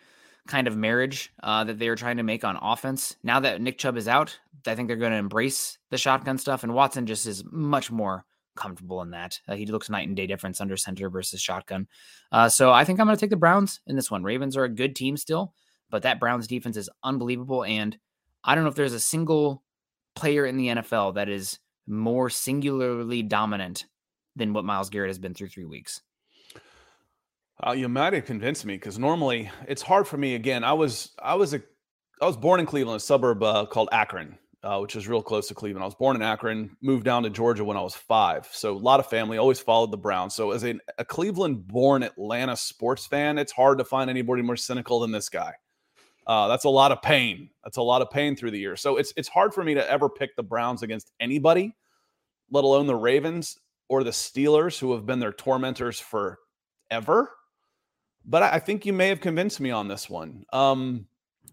[0.48, 3.16] kind of marriage uh, that they were trying to make on offense.
[3.24, 6.64] Now that Nick Chubb is out, I think they're going to embrace the shotgun stuff,
[6.64, 8.26] and Watson just is much more
[8.56, 9.40] comfortable in that.
[9.48, 11.88] Uh, he looks night and day difference under center versus shotgun.
[12.32, 14.24] Uh, so I think I'm going to take the Browns in this one.
[14.24, 15.54] Ravens are a good team still,
[15.90, 17.98] but that Browns defense is unbelievable, and
[18.44, 19.64] I don't know if there's a single
[20.16, 23.86] player in the NFL that is more singularly dominant
[24.36, 26.02] than what Myles Garrett has been through three weeks.
[27.66, 30.36] Uh, you might have convinced me because normally it's hard for me.
[30.36, 31.62] Again, I was I was a
[32.22, 35.48] I was born in Cleveland, a suburb uh, called Akron, uh, which is real close
[35.48, 35.84] to Cleveland.
[35.84, 38.48] I was born in Akron, moved down to Georgia when I was five.
[38.52, 40.36] So a lot of family always followed the Browns.
[40.36, 45.00] So as a, a Cleveland-born Atlanta sports fan, it's hard to find anybody more cynical
[45.00, 45.54] than this guy.
[46.26, 47.50] Uh, that's a lot of pain.
[47.64, 48.82] That's a lot of pain through the years.
[48.82, 51.76] So it's it's hard for me to ever pick the Browns against anybody,
[52.52, 53.58] let alone the Ravens
[53.90, 57.32] or the Steelers, who have been their tormentors forever.
[58.28, 60.46] But I, I think you may have convinced me on this one.
[60.54, 61.08] Um,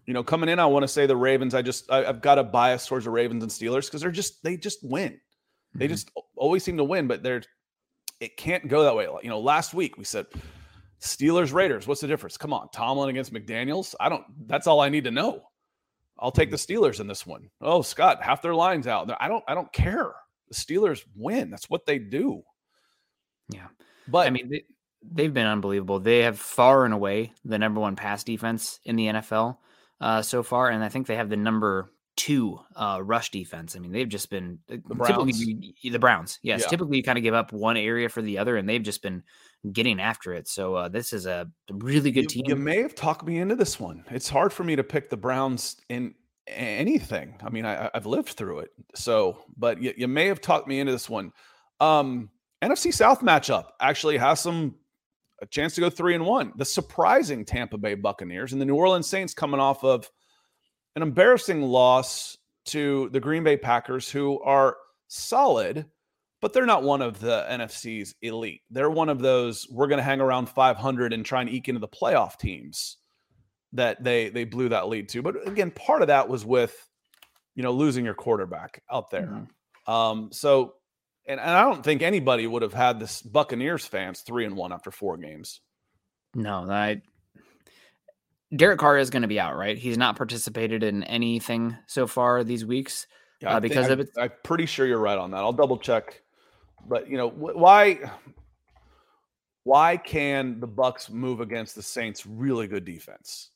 [0.05, 1.55] you know, coming in, I want to say the Ravens.
[1.55, 4.43] I just I, have got a bias towards the Ravens and Steelers because they're just
[4.43, 5.13] they just win.
[5.13, 5.79] Mm-hmm.
[5.79, 7.41] They just always seem to win, but they're
[8.19, 9.07] it can't go that way.
[9.23, 10.27] You know, last week we said
[11.01, 11.87] Steelers Raiders.
[11.87, 12.37] What's the difference?
[12.37, 13.95] Come on, Tomlin against McDaniels.
[13.99, 14.23] I don't.
[14.47, 15.43] That's all I need to know.
[16.19, 17.49] I'll take the Steelers in this one.
[17.61, 19.09] Oh, Scott, half their lines out.
[19.19, 19.43] I don't.
[19.47, 20.13] I don't care.
[20.49, 21.49] The Steelers win.
[21.49, 22.43] That's what they do.
[23.49, 23.67] Yeah,
[24.07, 24.63] but I mean, they,
[25.11, 25.99] they've been unbelievable.
[25.99, 29.57] They have far and away the number one pass defense in the NFL
[30.01, 33.75] uh, so far, and I think they have the number two uh, rush defense.
[33.75, 35.45] I mean, they've just been uh, the Browns.
[35.83, 36.61] The Browns, yes.
[36.61, 36.67] Yeah.
[36.67, 39.23] Typically, you kind of give up one area for the other, and they've just been
[39.71, 40.47] getting after it.
[40.47, 42.43] So uh, this is a really good you, team.
[42.47, 44.05] You may have talked me into this one.
[44.11, 46.15] It's hard for me to pick the Browns in
[46.47, 47.35] anything.
[47.43, 48.69] I mean, I, have lived through it.
[48.93, 51.31] So, but you, you, may have talked me into this one.
[51.79, 52.29] Um,
[52.61, 54.75] NFC South matchup actually has some
[55.41, 56.53] a chance to go three and one.
[56.55, 60.09] The surprising Tampa Bay Buccaneers and the New Orleans Saints coming off of
[60.95, 64.77] an embarrassing loss to the Green Bay Packers, who are
[65.07, 65.85] solid,
[66.41, 68.61] but they're not one of the NFC's elite.
[68.69, 71.79] They're one of those we're going to hang around 500 and try and eke into
[71.79, 72.97] the playoff teams
[73.73, 75.21] that they they blew that lead to.
[75.21, 76.87] But again, part of that was with
[77.55, 79.27] you know losing your quarterback out there.
[79.27, 79.91] Mm-hmm.
[79.91, 80.75] Um, so
[81.27, 84.71] and, and I don't think anybody would have had this Buccaneers fans three and one
[84.71, 85.61] after four games.
[86.33, 87.01] No, I
[88.55, 89.77] Derek Carr is going to be out, right?
[89.77, 93.07] He's not participated in anything so far these weeks
[93.41, 94.09] yeah, uh, because think, of it.
[94.17, 95.37] I'm pretty sure you're right on that.
[95.37, 96.21] I'll double check,
[96.87, 97.99] but you know why?
[99.63, 103.49] Why can the Bucks move against the Saints' really good defense?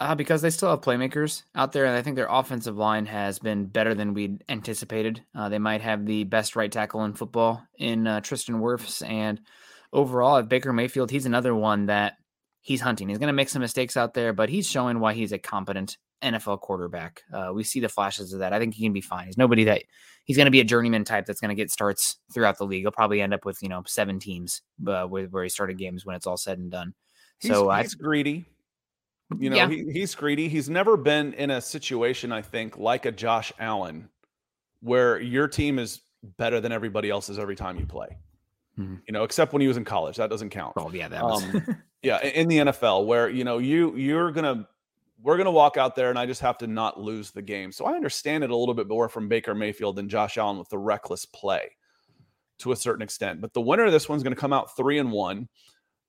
[0.00, 3.38] Uh, because they still have playmakers out there, and I think their offensive line has
[3.38, 5.22] been better than we'd anticipated.
[5.34, 9.40] Uh, they might have the best right tackle in football in uh, Tristan Wirfs, and
[9.92, 12.14] overall, at Baker Mayfield, he's another one that
[12.60, 13.08] he's hunting.
[13.08, 15.96] He's going to make some mistakes out there, but he's showing why he's a competent
[16.22, 17.22] NFL quarterback.
[17.32, 18.52] Uh, we see the flashes of that.
[18.52, 19.26] I think he can be fine.
[19.26, 19.84] He's nobody that
[20.24, 22.82] he's going to be a journeyman type that's going to get starts throughout the league.
[22.82, 26.04] He'll probably end up with you know seven teams uh, where, where he started games
[26.04, 26.94] when it's all said and done.
[27.38, 28.46] He's, so he's greedy.
[29.38, 29.68] You know, yeah.
[29.68, 30.48] he, he's greedy.
[30.48, 34.08] He's never been in a situation, I think, like a Josh Allen,
[34.80, 36.00] where your team is
[36.36, 38.18] better than everybody else's every time you play.
[38.78, 38.96] Mm-hmm.
[39.06, 40.74] You know, except when he was in college, that doesn't count.
[40.76, 41.42] Oh yeah, that was.
[41.42, 44.68] Um, yeah, in the NFL, where you know you you're gonna
[45.22, 47.70] we're gonna walk out there, and I just have to not lose the game.
[47.70, 50.68] So I understand it a little bit more from Baker Mayfield than Josh Allen with
[50.70, 51.70] the reckless play,
[52.58, 53.40] to a certain extent.
[53.40, 55.48] But the winner of this one's going to come out three and one.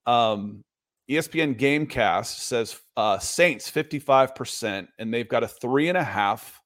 [0.07, 0.63] Um,
[1.09, 6.61] ESPN Gamecast says uh, Saints 55%, and they've got a three and a half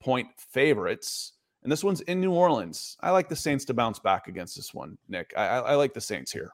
[0.00, 1.32] point favorites.
[1.62, 2.96] And this one's in New Orleans.
[3.00, 5.32] I like the Saints to bounce back against this one, Nick.
[5.36, 6.52] I, I, I like the Saints here.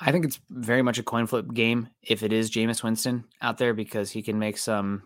[0.00, 3.58] I think it's very much a coin flip game if it is Jameis Winston out
[3.58, 5.02] there because he can make some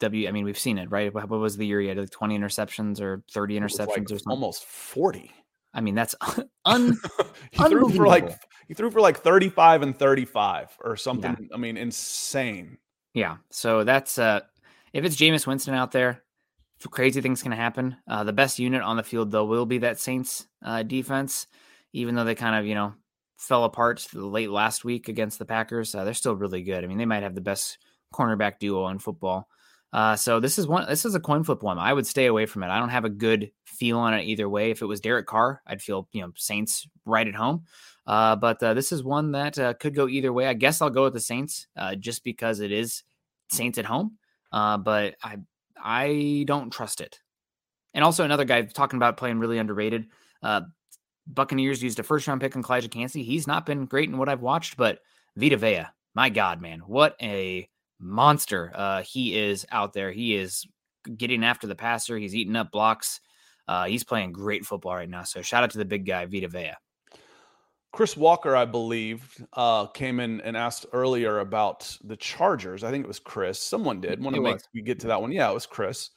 [0.00, 0.28] W.
[0.28, 1.12] I mean, we've seen it, right?
[1.12, 4.30] What was the year he had like 20 interceptions or 30 interceptions like or something?
[4.30, 5.30] Almost 40.
[5.72, 6.14] I mean, that's
[6.64, 6.96] un.
[7.50, 8.36] he threw for like
[8.68, 11.36] he threw for like 35 and 35 or something.
[11.38, 11.54] Yeah.
[11.54, 12.78] I mean, insane.
[13.14, 13.36] Yeah.
[13.50, 14.40] So that's uh
[14.92, 16.22] if it's Jameis Winston out there,
[16.90, 17.96] crazy things can happen.
[18.08, 21.46] Uh, the best unit on the field though will be that Saints uh, defense,
[21.92, 22.94] even though they kind of you know
[23.36, 25.94] fell apart late last week against the Packers.
[25.94, 26.84] Uh, they're still really good.
[26.84, 27.78] I mean, they might have the best
[28.12, 29.48] cornerback duo in football.
[29.92, 30.86] Uh, so this is one.
[30.88, 31.78] This is a coin flip one.
[31.78, 32.68] I would stay away from it.
[32.68, 34.70] I don't have a good feel on it either way.
[34.70, 37.64] If it was Derek Carr, I'd feel you know Saints right at home.
[38.06, 40.46] Uh, but uh, this is one that uh, could go either way.
[40.46, 43.02] I guess I'll go with the Saints uh, just because it is
[43.50, 44.16] Saints at home.
[44.52, 45.38] Uh, but I
[45.82, 47.20] I don't trust it.
[47.92, 50.06] And also another guy talking about playing really underrated.
[51.26, 53.22] Buccaneers used a first round pick on Calijah Kancey.
[53.22, 55.00] He's not been great in what I've watched, but
[55.36, 55.84] Vita Vea,
[56.14, 57.68] my God, man, what a
[58.00, 60.10] monster uh, he is out there.
[60.10, 60.66] He is
[61.16, 62.18] getting after the passer.
[62.18, 63.20] He's eating up blocks.
[63.68, 65.22] Uh, he's playing great football right now.
[65.22, 66.72] So shout out to the big guy, Vita Vea.
[67.92, 72.84] Chris Walker, I believe, uh, came in and asked earlier about the Chargers.
[72.84, 73.58] I think it was Chris.
[73.58, 74.22] Someone did.
[74.22, 75.32] Want to make we get to that one?
[75.32, 76.10] Yeah, it was Chris.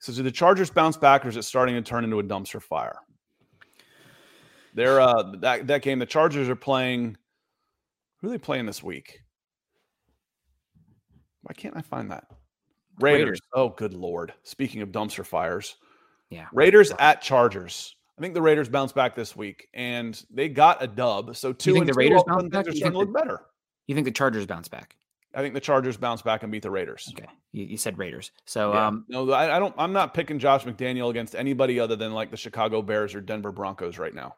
[0.00, 2.62] So, do the Chargers bounce back, or is it starting to turn into a dumpster
[2.62, 2.98] fire?
[4.74, 5.98] They're uh that that game.
[5.98, 7.16] The Chargers are playing.
[8.20, 9.20] Who are they playing this week?
[11.42, 12.24] Why can't I find that?
[13.00, 13.24] Raiders.
[13.24, 13.40] Raiders.
[13.54, 14.34] Oh, good lord!
[14.42, 15.76] Speaking of dumpster fires,
[16.30, 17.94] yeah, Raiders at Chargers.
[18.18, 21.36] I think the Raiders bounce back this week, and they got a dub.
[21.36, 22.64] So two you think the two, Raiders bounce back?
[22.64, 23.42] They're starting to look better.
[23.86, 24.96] You think the Chargers bounce back?
[25.34, 27.12] I think the Chargers bounce back and beat the Raiders.
[27.16, 28.32] Okay, you, you said Raiders.
[28.44, 28.86] So yeah.
[28.86, 29.74] um, no, I, I, don't.
[29.78, 33.52] I'm not picking Josh McDaniel against anybody other than like the Chicago Bears or Denver
[33.52, 34.34] Broncos right now.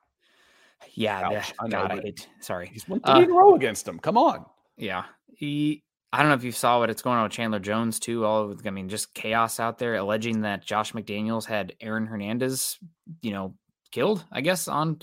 [0.94, 1.82] Yeah, Ouch, I know.
[1.82, 3.98] God, I hate, sorry, he's won three uh, in a row against them.
[3.98, 4.44] Come on.
[4.76, 5.84] Yeah, he.
[6.12, 8.24] I don't know if you saw what it's going on with Chandler Jones too.
[8.24, 12.78] All I mean, just chaos out there, alleging that Josh McDaniels had Aaron Hernandez,
[13.22, 13.54] you know,
[13.92, 14.24] killed.
[14.32, 15.00] I guess on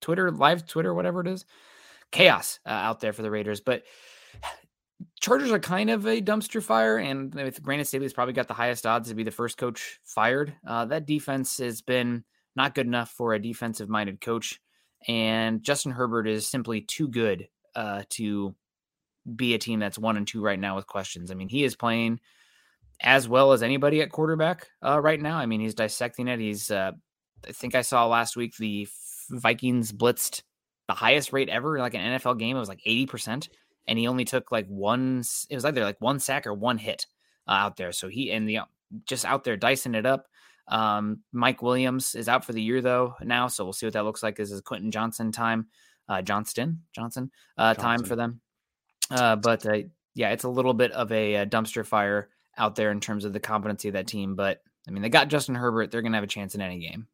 [0.00, 1.44] Twitter, live Twitter, whatever it is.
[2.10, 3.82] Chaos uh, out there for the Raiders, but
[5.20, 8.86] Chargers are kind of a dumpster fire, and with Brandon Staley's probably got the highest
[8.86, 10.54] odds to be the first coach fired.
[10.66, 12.24] Uh, that defense has been
[12.54, 14.60] not good enough for a defensive-minded coach
[15.06, 18.54] and Justin Herbert is simply too good uh, to
[19.34, 21.30] be a team that's one and two right now with questions.
[21.30, 22.20] I mean, he is playing
[23.00, 25.38] as well as anybody at quarterback uh, right now.
[25.38, 26.40] I mean, he's dissecting it.
[26.40, 26.92] He's, uh,
[27.46, 28.88] I think I saw last week the
[29.30, 30.42] Vikings blitzed
[30.88, 32.56] the highest rate ever, like an NFL game.
[32.56, 33.48] It was like 80%.
[33.88, 37.06] And he only took like one, it was either like one sack or one hit
[37.46, 37.92] uh, out there.
[37.92, 38.60] So he, and the,
[39.04, 40.26] just out there dicing it up.
[40.68, 44.04] Um, Mike Williams is out for the year though now, so we'll see what that
[44.04, 44.36] looks like.
[44.36, 45.68] This is Quentin Johnson time,
[46.08, 47.82] uh, Johnston Johnson uh, Johnson.
[47.84, 48.40] time for them.
[49.10, 49.78] Uh, but uh,
[50.14, 52.28] yeah, it's a little bit of a, a, dumpster fire
[52.58, 54.34] out there in terms of the competency of that team.
[54.34, 56.78] But I mean, they got Justin Herbert; they're going to have a chance in any
[56.78, 57.06] game.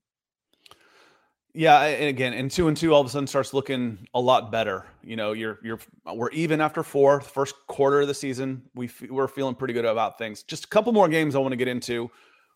[1.55, 4.51] Yeah, and again, and two and two all of a sudden starts looking a lot
[4.51, 4.87] better.
[5.03, 8.63] You know, you're you're we're even after four, first quarter of the season.
[8.75, 10.43] We we're feeling pretty good about things.
[10.45, 12.11] Just a couple more games I want to get into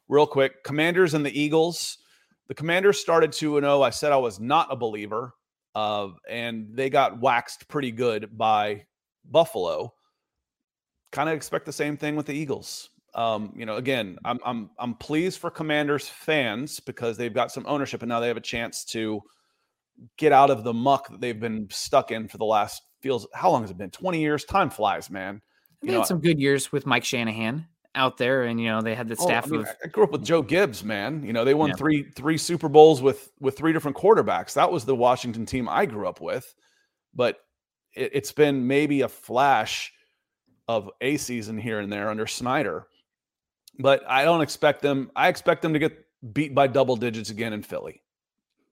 [0.09, 1.99] real quick Commanders and the Eagles.
[2.49, 3.83] The Commanders started 2 and 0.
[3.83, 5.35] I said I was not a believer,
[5.75, 8.85] uh, and they got waxed pretty good by
[9.31, 9.93] Buffalo.
[11.13, 12.91] Kind of expect the same thing with the Eagles.
[13.15, 17.65] Um, you know, again, I'm I'm I'm pleased for Commanders fans because they've got some
[17.67, 19.23] ownership and now they have a chance to
[20.19, 23.51] get out of the muck that they've been stuck in for the last feels how
[23.51, 23.91] long has it been?
[23.91, 24.45] 20 years.
[24.45, 25.41] Time flies, man.
[25.83, 28.83] You they know, had some good years with Mike Shanahan out there, and you know
[28.83, 29.69] they had the staff oh, I mean, of.
[29.85, 31.23] I grew up with Joe Gibbs, man.
[31.23, 31.77] You know they won yeah.
[31.77, 34.55] three three Super Bowls with with three different quarterbacks.
[34.55, 36.55] That was the Washington team I grew up with,
[37.15, 37.39] but
[37.97, 39.93] it, it's been maybe a flash
[40.69, 42.87] of a season here and there under Snyder,
[43.79, 45.11] but I don't expect them.
[45.17, 48.03] I expect them to get beat by double digits again in Philly.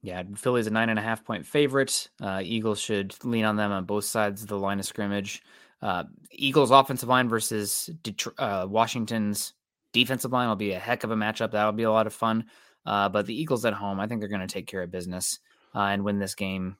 [0.03, 2.09] Yeah, Philly's a nine and a half point favorite.
[2.21, 5.43] Uh, Eagles should lean on them on both sides of the line of scrimmage.
[5.81, 9.55] Uh, Eagles offensive line versus Detroit, uh, Washington's
[9.93, 11.53] defensive line will be a heck of a matchup.
[11.53, 12.45] That'll be a lot of fun.
[12.85, 15.39] Uh, but the Eagles at home, I think they're going to take care of business
[15.75, 16.77] uh, and win this game.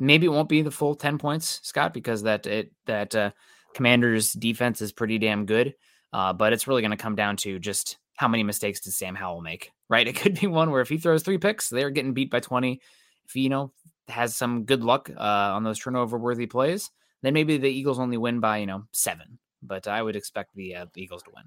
[0.00, 3.30] Maybe it won't be the full ten points, Scott, because that it that uh,
[3.74, 5.74] Commanders defense is pretty damn good.
[6.12, 9.14] Uh, but it's really going to come down to just how many mistakes does Sam
[9.14, 10.06] Howell make, right?
[10.08, 12.80] It could be one where if he throws three picks, they're getting beat by 20.
[13.24, 13.72] If he, you know,
[14.08, 16.90] has some good luck uh, on those turnover worthy plays,
[17.22, 19.38] then maybe the Eagles only win by, you know, seven.
[19.62, 21.44] But I would expect the, uh, the Eagles to win.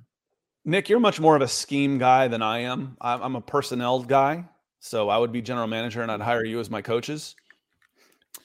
[0.65, 2.95] Nick, you're much more of a scheme guy than I am.
[3.01, 4.45] I'm a personnel guy,
[4.79, 7.35] so I would be general manager and I'd hire you as my coaches.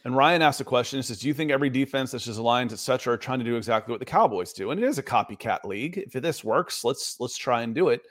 [0.04, 0.98] And Ryan asked a question.
[0.98, 3.56] He says, "Do you think every defense that's just aligned, etc., are trying to do
[3.56, 4.70] exactly what the Cowboys do?
[4.70, 5.98] And it is a copycat league.
[5.98, 8.02] If this works, let's let's try and do it.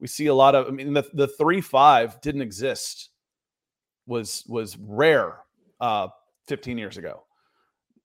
[0.00, 0.66] We see a lot of.
[0.68, 3.10] I mean, the the three five didn't exist.
[4.06, 5.38] Was was rare
[5.80, 6.08] uh,
[6.46, 7.24] 15 years ago.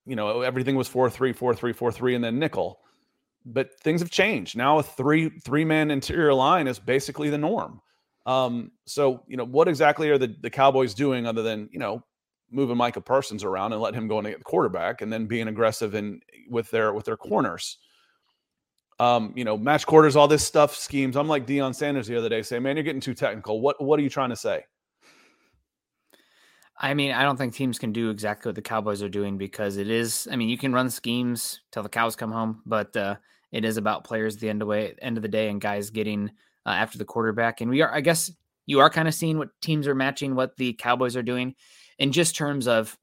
[0.06, 2.80] You know, everything was four three, four three, four three, and then nickel.
[3.44, 4.56] But things have changed.
[4.56, 7.80] Now a three three man interior line is basically the norm.
[8.26, 12.02] Um, so you know, what exactly are the the Cowboys doing other than you know
[12.50, 15.48] moving Micah Parsons around and let him go and get the quarterback, and then being
[15.48, 17.78] aggressive in with their with their corners.
[19.00, 21.16] Um, you know, match quarters, all this stuff, schemes.
[21.16, 23.60] I'm like Deion Sanders the other day saying, "Man, you're getting too technical.
[23.60, 24.64] What what are you trying to say?"
[26.80, 29.76] I mean, I don't think teams can do exactly what the Cowboys are doing because
[29.78, 30.28] it is.
[30.30, 33.16] I mean, you can run schemes till the cows come home, but uh,
[33.50, 35.90] it is about players at the end of way end of the day and guys
[35.90, 36.30] getting
[36.66, 37.60] uh, after the quarterback.
[37.60, 38.30] And we are, I guess,
[38.66, 41.54] you are kind of seeing what teams are matching what the Cowboys are doing
[41.98, 42.96] in just terms of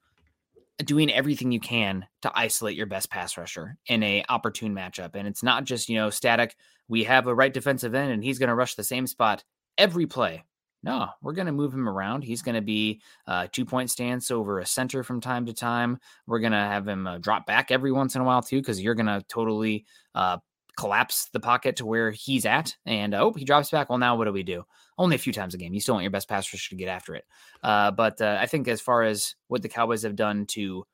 [0.84, 5.12] doing everything you can to isolate your best pass rusher in a opportune matchup.
[5.16, 6.56] And it's not just you know static.
[6.88, 9.44] We have a right defensive end, and he's going to rush the same spot
[9.78, 10.44] every play.
[10.84, 12.24] No, we're going to move him around.
[12.24, 15.98] He's going to be uh, two point stance over a center from time to time.
[16.28, 18.80] We're going to have him uh, drop back every once in a while too, because
[18.80, 20.38] you're going to totally uh,
[20.78, 22.76] collapse the pocket to where he's at.
[22.86, 23.90] And oh, he drops back.
[23.90, 24.64] Well, now what do we do?
[24.98, 25.74] Only a few times a game.
[25.74, 27.26] You still want your best pass rusher to get after it.
[27.64, 30.86] Uh, but uh, I think as far as what the Cowboys have done to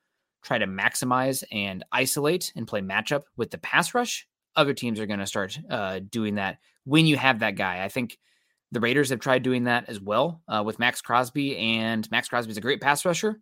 [0.42, 4.26] try to maximize and isolate and play matchup with the pass rush,
[4.56, 7.84] other teams are going to start uh, doing that when you have that guy.
[7.84, 8.18] I think
[8.72, 12.50] the Raiders have tried doing that as well uh, with Maxx Crosby, and Maxx Crosby
[12.50, 13.40] is a great pass rusher,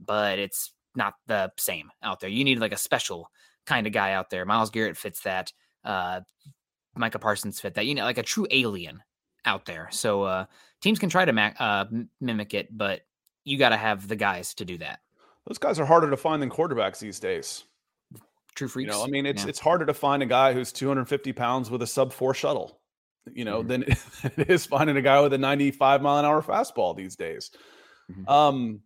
[0.00, 2.30] but it's not the same out there.
[2.30, 3.30] You need like a special
[3.66, 4.44] kind of guy out there.
[4.44, 5.52] Myles Garrett fits that.
[5.84, 6.20] Uh,
[6.96, 7.86] Micah Parsons fit that.
[7.86, 9.02] You know, like a true alien
[9.44, 9.88] out there.
[9.90, 10.44] So uh,
[10.80, 11.86] teams can try to ma- uh,
[12.20, 13.02] mimic it, but
[13.44, 15.00] you got to have the guys to do that.
[15.46, 17.64] Those guys are harder to find than quarterbacks these days.
[18.54, 18.86] True freaks.
[18.86, 19.48] You know, I mean, it's yeah.
[19.48, 22.80] it's harder to find a guy who's 250 pounds with a sub four shuttle
[23.32, 23.68] you know, mm-hmm.
[23.68, 23.82] than
[24.36, 27.50] it is finding a guy with a 95 mile an hour fastball these days.
[28.10, 28.28] Mm-hmm.
[28.28, 28.80] Um,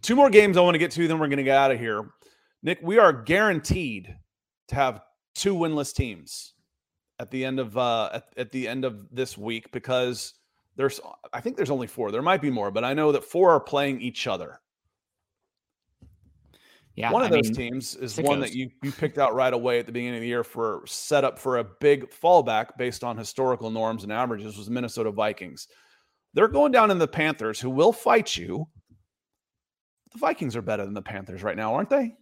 [0.00, 1.78] two more games I want to get to, then we're going to get out of
[1.78, 2.10] here.
[2.62, 4.14] Nick, we are guaranteed
[4.68, 5.00] to have
[5.42, 6.54] two winless teams
[7.18, 10.34] at the end of uh, at, at the end of this week because
[10.76, 11.00] there's
[11.32, 12.12] I think there's only four.
[12.12, 14.60] There might be more, but I know that four are playing each other.
[16.94, 19.52] Yeah, one of I those mean, teams is one that you you picked out right
[19.52, 23.16] away at the beginning of the year for setup for a big fallback based on
[23.16, 25.66] historical norms and averages was Minnesota Vikings.
[26.34, 28.68] They're going down in the Panthers, who will fight you.
[30.12, 32.14] The Vikings are better than the Panthers right now, aren't they?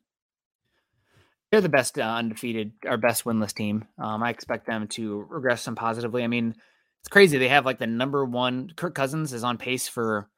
[1.50, 3.84] They're the best uh, undefeated, our best winless team.
[3.98, 6.22] Um, I expect them to regress some positively.
[6.22, 6.54] I mean,
[7.00, 7.38] it's crazy.
[7.38, 8.70] They have like the number one.
[8.76, 10.28] Kirk Cousins is on pace for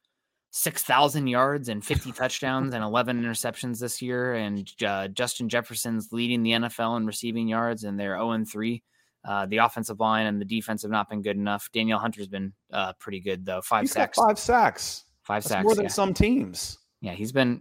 [0.53, 4.35] 6,000 yards and 50 touchdowns and 11 interceptions this year.
[4.35, 8.83] And uh, Justin Jefferson's leading the NFL in receiving yards, and they're 0 and 3.
[9.25, 11.69] Uh, the offensive line and the defense have not been good enough.
[11.73, 13.61] Danielle Hunter's been uh, pretty good, though.
[13.61, 14.19] Five he's sacks.
[14.19, 15.05] five sacks.
[15.23, 15.65] Five That's sacks.
[15.65, 15.91] More than yeah.
[15.91, 16.79] some teams.
[17.01, 17.61] Yeah, he's been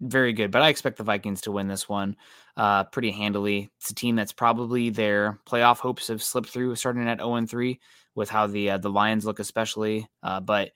[0.00, 2.16] very good, but I expect the Vikings to win this one
[2.56, 3.70] uh, pretty handily.
[3.80, 7.80] It's a team that's probably their playoff hopes have slipped through, starting at 0 3
[8.14, 10.06] with how the uh, the Lions look, especially.
[10.22, 10.70] Uh, but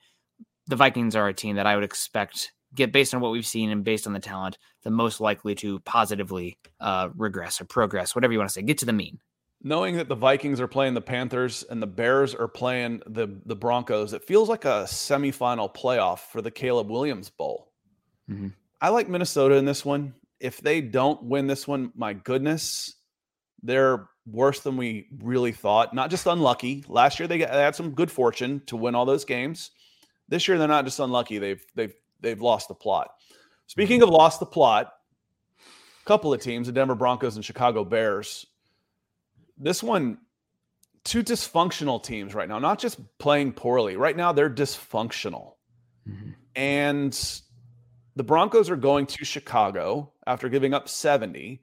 [0.67, 3.69] the Vikings are a team that I would expect, get based on what we've seen
[3.69, 8.33] and based on the talent, the most likely to positively uh, regress or progress, whatever
[8.33, 9.19] you want to say, get to the mean.
[9.61, 13.55] Knowing that the Vikings are playing the Panthers and the Bears are playing the the
[13.55, 17.69] Broncos, it feels like a semifinal playoff for the Caleb Williams Bowl.
[18.29, 18.47] Mm-hmm.
[18.83, 20.13] I like Minnesota in this one.
[20.41, 22.95] If they don't win this one, my goodness,
[23.61, 25.93] they're worse than we really thought.
[25.93, 26.83] Not just unlucky.
[26.89, 29.71] Last year they, got, they had some good fortune to win all those games.
[30.27, 33.11] This year they're not just unlucky; they've they've they've lost the plot.
[33.67, 34.91] Speaking of lost the plot,
[35.57, 38.45] a couple of teams, the Denver Broncos and Chicago Bears.
[39.57, 40.17] This one,
[41.05, 43.95] two dysfunctional teams right now, not just playing poorly.
[43.95, 45.53] Right now, they're dysfunctional.
[46.07, 46.31] Mm-hmm.
[46.55, 47.41] And
[48.15, 51.61] the Broncos are going to Chicago after giving up 70.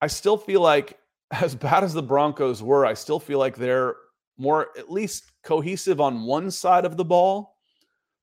[0.00, 0.98] I still feel like,
[1.30, 3.96] as bad as the Broncos were, I still feel like they're
[4.36, 7.56] more at least cohesive on one side of the ball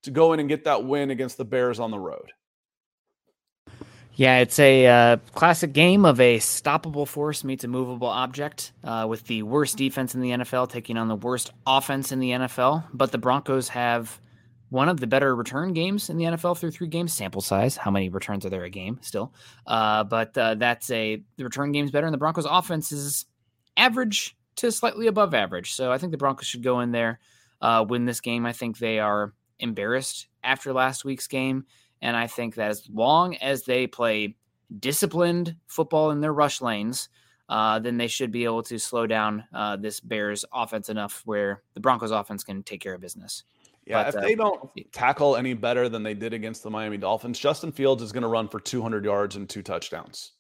[0.03, 2.31] to go in and get that win against the Bears on the road.
[4.15, 9.05] Yeah, it's a uh, classic game of a stoppable force meets a movable object, uh,
[9.09, 12.83] with the worst defense in the NFL taking on the worst offense in the NFL.
[12.93, 14.19] But the Broncos have
[14.69, 17.13] one of the better return games in the NFL through three games.
[17.13, 19.33] Sample size, how many returns are there a game still?
[19.65, 23.25] Uh, but uh, that's a the return game's better, and the Broncos' offense is
[23.77, 25.73] average to slightly above average.
[25.73, 27.19] So I think the Broncos should go in there,
[27.61, 28.45] uh, win this game.
[28.45, 31.65] I think they are embarrassed after last week's game.
[32.01, 34.35] And I think that as long as they play
[34.79, 37.09] disciplined football in their rush lanes,
[37.49, 41.63] uh, then they should be able to slow down uh, this Bears offense enough where
[41.73, 43.43] the Broncos offense can take care of business.
[43.89, 46.97] Yeah, but, if uh, they don't tackle any better than they did against the Miami
[46.97, 50.33] Dolphins, Justin Fields is going to run for 200 yards and two touchdowns.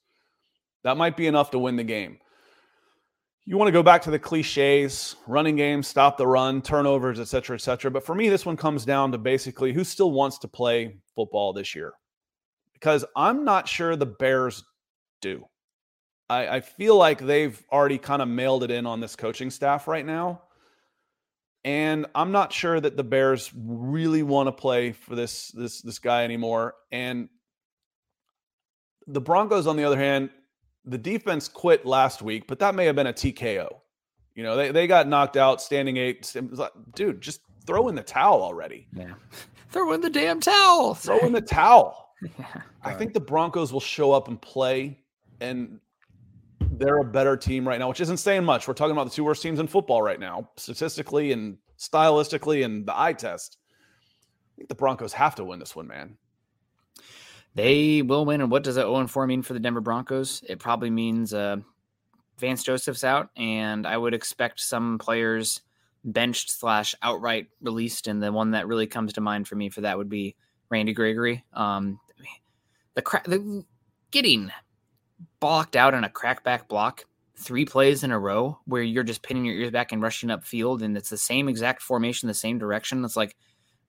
[0.83, 2.19] That might be enough to win the game.
[3.45, 7.27] You want to go back to the cliches, running game, stop the run, turnovers, et
[7.27, 7.89] cetera, et cetera.
[7.89, 11.51] But for me, this one comes down to basically who still wants to play football
[11.51, 11.93] this year.
[12.73, 14.63] Because I'm not sure the Bears
[15.21, 15.43] do.
[16.29, 19.87] I, I feel like they've already kind of mailed it in on this coaching staff
[19.87, 20.43] right now.
[21.65, 25.99] And I'm not sure that the Bears really want to play for this this this
[25.99, 26.75] guy anymore.
[26.91, 27.29] And
[29.07, 30.29] the Broncos, on the other hand,
[30.85, 33.79] the defense quit last week, but that may have been a TKO.
[34.35, 36.33] You know, they, they got knocked out standing eight.
[36.95, 38.87] Dude, just throw in the towel already.
[38.93, 39.13] Yeah.
[39.69, 40.93] throw in the damn towel.
[40.93, 42.13] Throw in the towel.
[42.39, 44.99] yeah, I think the Broncos will show up and play,
[45.39, 45.79] and
[46.59, 48.67] they're a better team right now, which isn't saying much.
[48.67, 52.85] We're talking about the two worst teams in football right now, statistically and stylistically and
[52.85, 53.57] the eye test.
[54.53, 56.17] I think the Broncos have to win this one, man.
[57.55, 58.41] They will win.
[58.41, 60.43] And what does a 0 4 mean for the Denver Broncos?
[60.47, 61.57] It probably means uh,
[62.37, 65.61] Vance Joseph's out, and I would expect some players
[66.03, 68.07] benched slash outright released.
[68.07, 70.35] And the one that really comes to mind for me for that would be
[70.69, 71.43] Randy Gregory.
[71.53, 71.99] Um,
[72.93, 73.65] the, cra- the
[74.11, 74.51] getting
[75.39, 77.05] blocked out on a crackback block
[77.37, 80.43] three plays in a row where you're just pinning your ears back and rushing up
[80.43, 83.03] field and it's the same exact formation, the same direction.
[83.05, 83.35] It's like,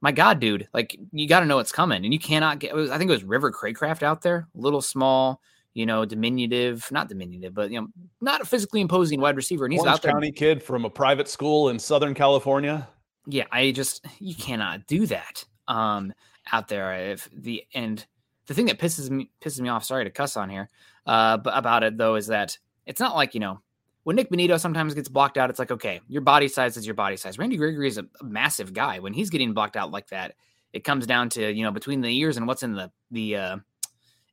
[0.00, 2.90] my God, dude, like you got to know what's coming and you cannot get, was,
[2.90, 5.40] I think it was River Cracraft out there, little small,
[5.74, 7.88] you know, diminutive, not diminutive, but, you know,
[8.20, 9.64] not a physically imposing wide receiver.
[9.64, 10.12] And he's Orange out there.
[10.12, 12.88] County kid from a private school in Southern California.
[13.26, 13.46] Yeah.
[13.50, 16.12] I just, you cannot do that um,
[16.52, 17.10] out there.
[17.10, 18.04] If the, and
[18.46, 20.68] the thing that pisses me, pisses me off, sorry to cuss on here,
[21.06, 23.60] uh, about it though, is that it's not like, you know,
[24.04, 26.94] when Nick Bonitto sometimes gets blocked out, it's like, okay, your body size is your
[26.94, 27.38] body size.
[27.38, 28.98] Randy Gregory is a, a, massive guy.
[28.98, 30.34] When he's getting blocked out like that,
[30.72, 33.56] it comes down to, you know, between the ears and what's in the, the, uh,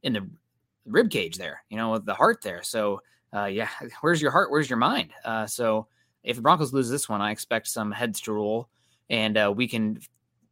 [0.04, 0.28] in the
[0.86, 2.64] rib cage there, you know, the heart there.
[2.64, 3.02] So,
[3.36, 3.70] uh, yeah,
[4.02, 4.52] where's your heart?
[4.52, 5.12] Where's your mind?
[5.26, 5.88] Uh, so
[6.24, 8.70] if the Broncos lose this one, I expect some heads to roll
[9.10, 10.00] and uh, we can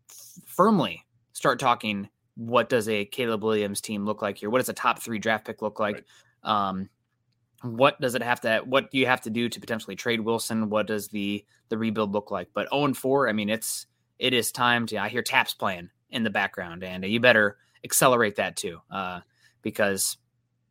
[0.09, 2.09] f- firmly start talking.
[2.35, 4.49] What does a Caleb Williams team look like here?
[4.49, 6.03] What does a top three draft pick look like?
[6.43, 6.67] Right.
[6.69, 6.89] Um,
[7.61, 10.69] what does it have to what do you have to do to potentially trade Wilson?
[10.69, 12.49] What does the the rebuild look like?
[12.53, 13.87] But 0 and 4, I mean, it's
[14.19, 18.35] it is time to I hear taps playing in the background, and you better accelerate
[18.35, 18.79] that too.
[18.91, 19.21] Uh,
[19.61, 20.17] because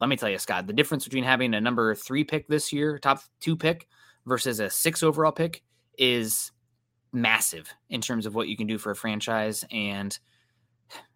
[0.01, 2.99] let me tell you, Scott, the difference between having a number three pick this year,
[2.99, 3.89] top two pick,
[4.27, 5.62] versus a six overall pick
[5.99, 6.53] is
[7.12, 9.65] massive in terms of what you can do for a franchise.
[9.71, 10.19] And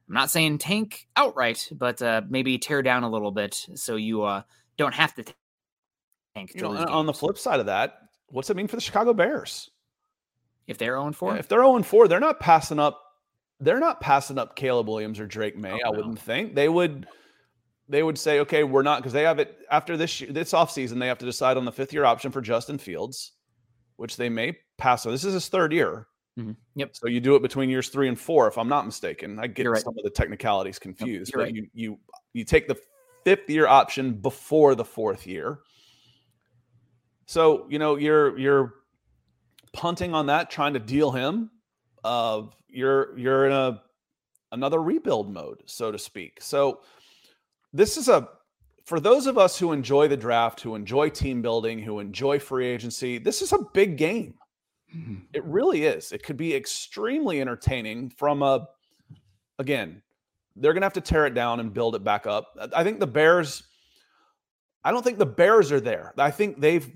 [0.09, 4.23] I'm not saying tank outright, but uh, maybe tear down a little bit so you
[4.23, 4.43] uh,
[4.79, 5.25] don't have to
[6.35, 6.53] tank.
[6.55, 7.99] You know, on the flip side of that,
[8.29, 9.71] what's it mean for the Chicago Bears?
[10.67, 11.33] If they're 0 4?
[11.33, 13.03] Yeah, if they're 0 4, they're not passing up
[13.61, 15.81] they're not passing up Caleb Williams or Drake Maye.
[15.85, 16.21] oh, I wouldn't no.
[16.21, 16.55] think.
[16.55, 17.07] They would
[17.89, 20.99] they would say, okay, we're not because they have it after this year, this offseason,
[20.99, 23.33] they have to decide on the fifth year option for Justin Fields,
[23.97, 25.13] which they may pass on.
[25.13, 26.07] This is his third year.
[26.39, 26.53] Mm-hmm.
[26.77, 26.91] Yep.
[26.95, 29.39] So you do it between years three and four, if I'm not mistaken.
[29.41, 29.83] I get right.
[29.83, 31.55] some of the technicalities confused, but right.
[31.55, 31.99] you you
[32.33, 32.79] you take the
[33.25, 35.61] fifth year option before the fourth year.
[37.27, 38.75] So you know you're you're
[39.73, 41.51] punting on that, trying to deal him.
[42.05, 43.83] Uh, you're you're in a
[44.53, 46.39] another rebuild mode, so to speak.
[46.41, 46.81] So
[47.73, 48.29] this is a
[48.85, 52.67] for those of us who enjoy the draft, who enjoy team building, who enjoy free
[52.67, 53.19] agency.
[53.19, 54.35] This is a big game.
[54.95, 55.17] Mm-hmm.
[55.33, 56.13] It really is.
[56.13, 58.69] It could be extremely entertaining from a
[59.59, 60.03] again,
[60.57, 62.57] they're going to have to tear it down and build it back up.
[62.75, 63.65] I think the Bears
[64.85, 66.15] I don't think the Bears are there.
[66.17, 66.91] I think they've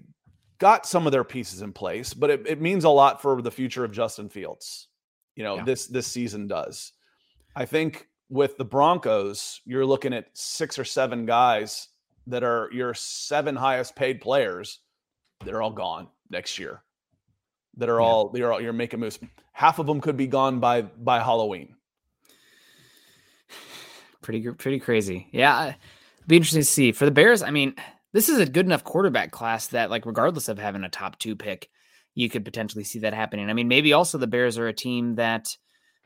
[0.59, 3.51] got some of their pieces in place, but it, it means a lot for the
[3.51, 4.89] future of Justin Fields.
[5.35, 5.65] You know, yeah.
[5.65, 6.93] this this season does.
[7.57, 11.89] I think with the Broncos, you're looking at six or seven guys
[12.29, 14.79] that are your seven highest paid players.
[15.45, 16.83] They're all gone next year.
[17.77, 18.07] That are yeah.
[18.07, 19.19] all you're all you're making moves.
[19.53, 21.75] Half of them could be gone by by Halloween.
[24.21, 25.29] Pretty pretty crazy.
[25.33, 25.75] Yeah,
[26.27, 27.43] be interesting to see for the Bears.
[27.43, 27.75] I mean,
[28.13, 31.35] this is a good enough quarterback class that, like, regardless of having a top two
[31.35, 31.69] pick,
[32.15, 33.49] you could potentially see that happening.
[33.49, 35.57] I mean, maybe also the Bears are a team that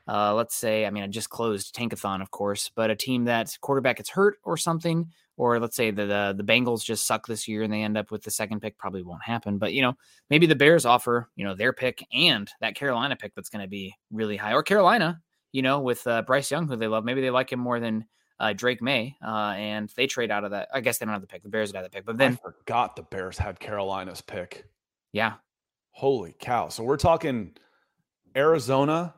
[0.07, 3.57] uh, let's say, I mean, I just closed Tankathon, of course, but a team that
[3.61, 7.47] quarterback gets hurt or something, or let's say the, the the Bengals just suck this
[7.47, 9.57] year and they end up with the second pick, probably won't happen.
[9.57, 9.93] But you know,
[10.29, 13.67] maybe the Bears offer you know their pick and that Carolina pick that's going to
[13.67, 17.21] be really high, or Carolina, you know, with uh, Bryce Young, who they love, maybe
[17.21, 18.05] they like him more than
[18.39, 20.69] uh, Drake Maye, uh, and they trade out of that.
[20.73, 21.43] I guess they don't have the pick.
[21.43, 24.65] The Bears have the pick, but then I forgot the Bears had Carolina's pick.
[25.11, 25.33] Yeah,
[25.91, 26.69] holy cow!
[26.69, 27.55] So we're talking
[28.35, 29.15] Arizona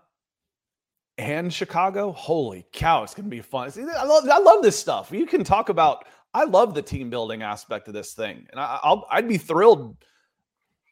[1.20, 2.14] and Chicago.
[2.14, 3.70] Holy cow, it's gonna be fun.
[3.70, 5.12] See, I love I love this stuff.
[5.12, 6.06] You can talk about.
[6.34, 9.98] I love the team building aspect of this thing, and I, will I'd be thrilled.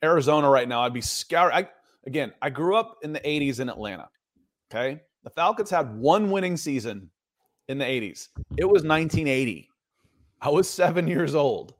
[0.03, 1.53] Arizona right now, I'd be scared.
[1.53, 1.69] I
[2.05, 4.09] again, I grew up in the '80s in Atlanta.
[4.69, 7.09] Okay, the Falcons had one winning season
[7.69, 8.27] in the '80s.
[8.57, 9.69] It was 1980.
[10.41, 11.73] I was seven years old.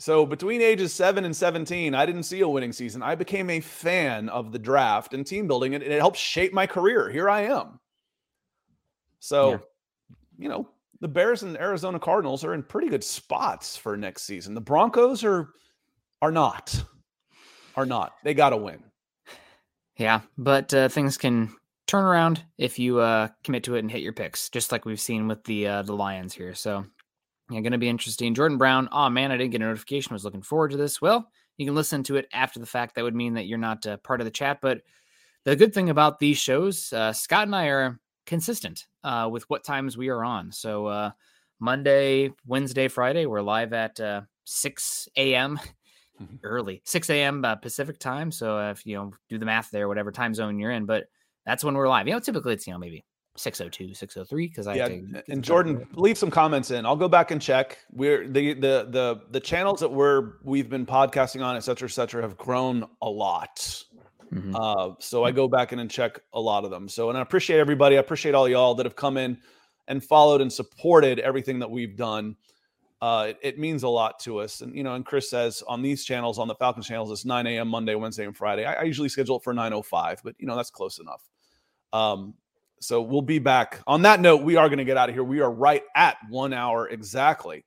[0.00, 3.02] So between ages seven and 17, I didn't see a winning season.
[3.02, 6.66] I became a fan of the draft and team building, and it helped shape my
[6.66, 7.10] career.
[7.10, 7.78] Here I am.
[9.18, 9.58] So, yeah.
[10.38, 10.68] you know,
[11.00, 14.54] the Bears and Arizona Cardinals are in pretty good spots for next season.
[14.54, 15.50] The Broncos are
[16.22, 16.82] are not.
[17.76, 18.14] Are not.
[18.24, 18.82] They got to win.
[19.98, 21.54] Yeah, but uh, things can
[21.86, 24.98] turn around if you uh, commit to it and hit your picks, just like we've
[24.98, 26.54] seen with the uh, the Lions here.
[26.54, 26.86] So
[27.50, 28.34] yeah, going to be interesting.
[28.34, 30.12] Jordan Brown, oh man, I didn't get a notification.
[30.12, 31.00] I Was looking forward to this.
[31.00, 32.94] Well, you can listen to it after the fact.
[32.94, 34.60] That would mean that you're not uh, part of the chat.
[34.62, 34.82] But
[35.44, 39.64] the good thing about these shows, uh, Scott and I are consistent uh, with what
[39.64, 40.52] times we are on.
[40.52, 41.10] So uh,
[41.58, 45.58] Monday, Wednesday, Friday, we're live at uh, 6 a.m.
[46.20, 46.36] Mm-hmm.
[46.44, 47.42] early 6 a.m.
[47.44, 48.30] Uh, Pacific time.
[48.30, 51.04] So if you know do the math there, whatever time zone you're in, but
[51.46, 52.06] that's when we're live.
[52.06, 54.88] You know, typically it's you know maybe 602 603 because i yeah
[55.28, 56.84] and jordan leave some comments in.
[56.84, 57.78] I'll go back and check.
[57.92, 61.92] We're the the the the channels that we're we've been podcasting on et cetera et
[61.92, 63.84] cetera have grown a lot.
[64.32, 64.54] Mm-hmm.
[64.54, 66.88] uh, so i go back in and check a lot of them.
[66.88, 67.96] So and i appreciate everybody.
[67.96, 69.38] I appreciate all y'all that have come in
[69.88, 72.36] and followed and supported everything that we've done.
[73.02, 74.60] Uh, it, it, means a lot to us.
[74.60, 77.46] And you know and chris says on these channels on the falcon channels it's 9
[77.46, 78.64] a.m monday wednesday and friday.
[78.64, 81.22] I, I usually schedule it for 905 but you know that's close enough.
[81.92, 82.34] Um,
[82.80, 83.80] so we'll be back.
[83.86, 85.22] On that note, we are going to get out of here.
[85.22, 87.64] We are right at one hour exactly.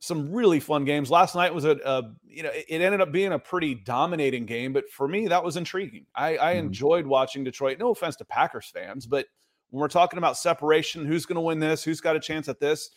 [0.00, 1.10] Some really fun games.
[1.10, 4.72] Last night was a, a you know, it, ended up being a pretty dominating game,
[4.72, 6.06] but for me, that was intriguing.
[6.14, 6.66] I, I mm-hmm.
[6.66, 7.78] enjoyed watching Detroit.
[7.78, 9.26] No offense to Packers fans, but
[9.70, 11.82] when we're talking about separation, who's going to win this?
[11.84, 12.90] Who's got a chance at this?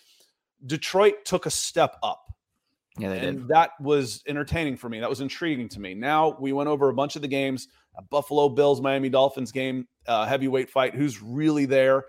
[0.66, 2.34] Detroit took a step up.
[2.98, 3.48] Yeah, they and did.
[3.50, 5.00] That was entertaining for me.
[5.00, 5.94] That was intriguing to me.
[5.94, 7.68] Now we went over a bunch of the games.
[8.10, 10.96] Buffalo Bills, Miami Dolphins game, uh, heavyweight fight.
[10.96, 12.06] Who's really there?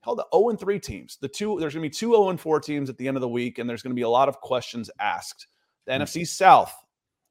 [0.00, 1.18] Hell, the 0 and 3 teams.
[1.20, 3.28] The two there's going to be two 0 4 teams at the end of the
[3.28, 5.46] week, and there's going to be a lot of questions asked.
[5.86, 6.02] The mm-hmm.
[6.02, 6.74] NFC South.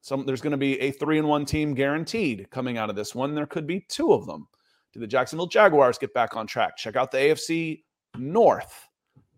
[0.00, 3.14] Some there's going to be a three and one team guaranteed coming out of this
[3.14, 3.34] one.
[3.34, 4.48] There could be two of them.
[4.92, 6.76] Do the Jacksonville Jaguars get back on track?
[6.76, 7.82] Check out the AFC
[8.18, 8.88] North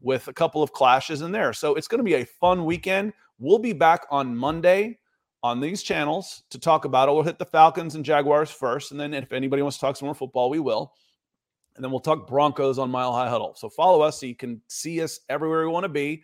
[0.01, 1.53] with a couple of clashes in there.
[1.53, 3.13] So it's going to be a fun weekend.
[3.39, 4.99] We'll be back on Monday
[5.43, 7.13] on these channels to talk about it.
[7.13, 10.07] We'll hit the Falcons and Jaguars first, and then if anybody wants to talk some
[10.07, 10.93] more football, we will.
[11.77, 13.55] And then we'll talk Broncos on Mile High Huddle.
[13.57, 16.23] So follow us so you can see us everywhere we want to be.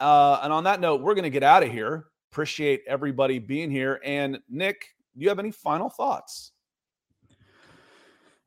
[0.00, 2.06] Uh, and on that note, we're going to get out of here.
[2.32, 4.00] Appreciate everybody being here.
[4.04, 6.50] And Nick, do you have any final thoughts?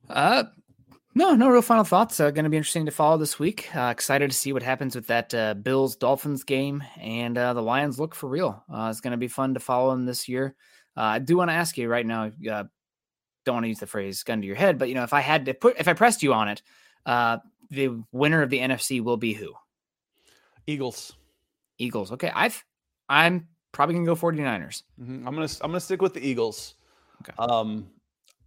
[0.10, 0.44] Uh,
[1.18, 2.20] no, no real final thoughts.
[2.20, 3.76] Uh, going to be interesting to follow this week.
[3.76, 7.61] Uh, excited to see what happens with that uh, Bills Dolphins game, and uh, the
[7.61, 8.63] Lions look for real.
[8.72, 10.55] Uh, it's going to be fun to follow them this year.
[10.95, 12.30] Uh, I do want to ask you right now.
[12.39, 12.70] don't
[13.47, 15.45] want to use the phrase "gun to your head," but you know, if I had
[15.45, 16.61] to put, if I pressed you on it,
[17.05, 19.53] the winner of the NFC will be who?
[20.68, 21.13] Eagles.
[21.80, 22.11] Eagles.
[22.11, 22.63] Okay, I've
[23.09, 24.84] I'm probably gonna go 49ers.
[25.01, 25.28] Mm-hmm.
[25.28, 26.76] I'm gonna I'm gonna stick with the Eagles.
[27.24, 27.34] Okay.
[27.39, 27.88] Um,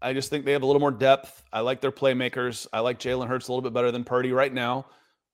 [0.02, 1.42] I just think they have a little more depth.
[1.52, 2.66] I like their playmakers.
[2.72, 4.86] I like Jalen Hurts a little bit better than Purdy right now.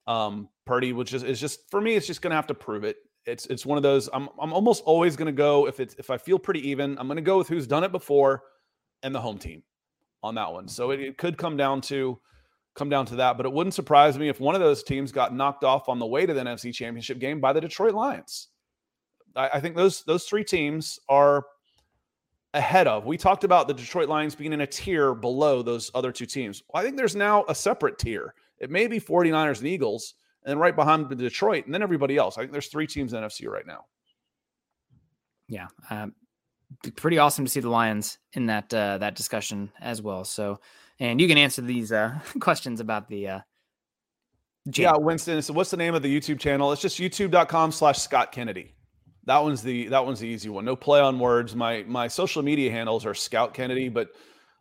[0.07, 2.97] Um, Purdy, which is, just for me, it's just going to have to prove it.
[3.25, 4.09] It's it's one of those.
[4.13, 6.97] I'm I'm almost always going to go if it's if I feel pretty even.
[6.97, 8.43] I'm going to go with who's done it before,
[9.03, 9.63] and the home team
[10.23, 10.69] on that one.
[10.69, 12.19] So it, it could come down to
[12.75, 13.35] come down to that.
[13.35, 16.05] But it wouldn't surprise me if one of those teams got knocked off on the
[16.05, 18.47] way to the NFC Championship game by the Detroit Lions.
[19.35, 21.45] I, I think those those three teams are
[22.57, 23.05] ahead of.
[23.05, 26.63] We talked about the Detroit Lions being in a tier below those other two teams.
[26.67, 28.33] Well, I think there's now a separate tier.
[28.59, 32.17] It may be 49ers and Eagles, and then right behind the Detroit, and then everybody
[32.17, 32.37] else.
[32.37, 33.85] I think there's three teams in NFC right now.
[35.47, 36.15] Yeah, um,
[36.95, 40.25] pretty awesome to see the Lions in that uh, that discussion as well.
[40.25, 40.59] So,
[40.99, 43.27] and you can answer these uh, questions about the.
[43.27, 43.39] Uh,
[44.73, 45.41] yeah, Winston.
[45.41, 46.73] So, what's the name of the YouTube channel?
[46.73, 48.73] It's just youtube.com/slash Scott Kennedy.
[49.27, 50.65] That one's the that one's the easy one.
[50.65, 51.55] No play on words.
[51.55, 54.09] My my social media handles are Scout Kennedy, but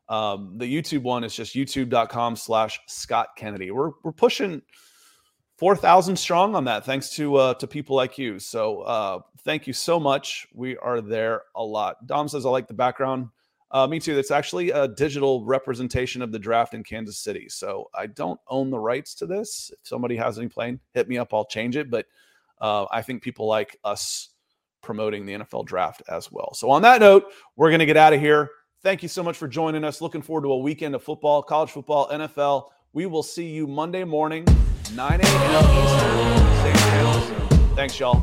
[0.09, 3.73] Um, the YouTube one is just youtube.com slash Scott Kennedy.
[3.73, 4.63] We're, we're pushing
[5.59, 8.39] 4,000 strong on that, thanks to uh, to people like you.
[8.39, 10.47] So uh, thank you so much.
[10.55, 12.07] We are there a lot.
[12.07, 13.31] Dom says, I like the background.
[13.73, 14.15] Uh, me too.
[14.15, 17.49] That's actually a digital representation of the draft in Kansas City.
[17.49, 19.73] So I don't own the rights to this.
[19.73, 21.35] If somebody has any plane, hit me up.
[21.35, 21.91] I'll change it.
[21.91, 22.07] But
[22.61, 24.29] uh, I think people like us
[24.87, 26.55] promoting the NFL draft as well.
[26.55, 27.27] So on that note,
[27.57, 28.51] we're going to get out of here.
[28.83, 30.01] Thank you so much for joining us.
[30.01, 32.69] Looking forward to a weekend of football, college football, NFL.
[32.93, 34.47] We will see you Monday morning,
[34.95, 35.85] 9 a.m.
[35.85, 37.75] Eastern.
[37.75, 38.23] Thanks, y'all.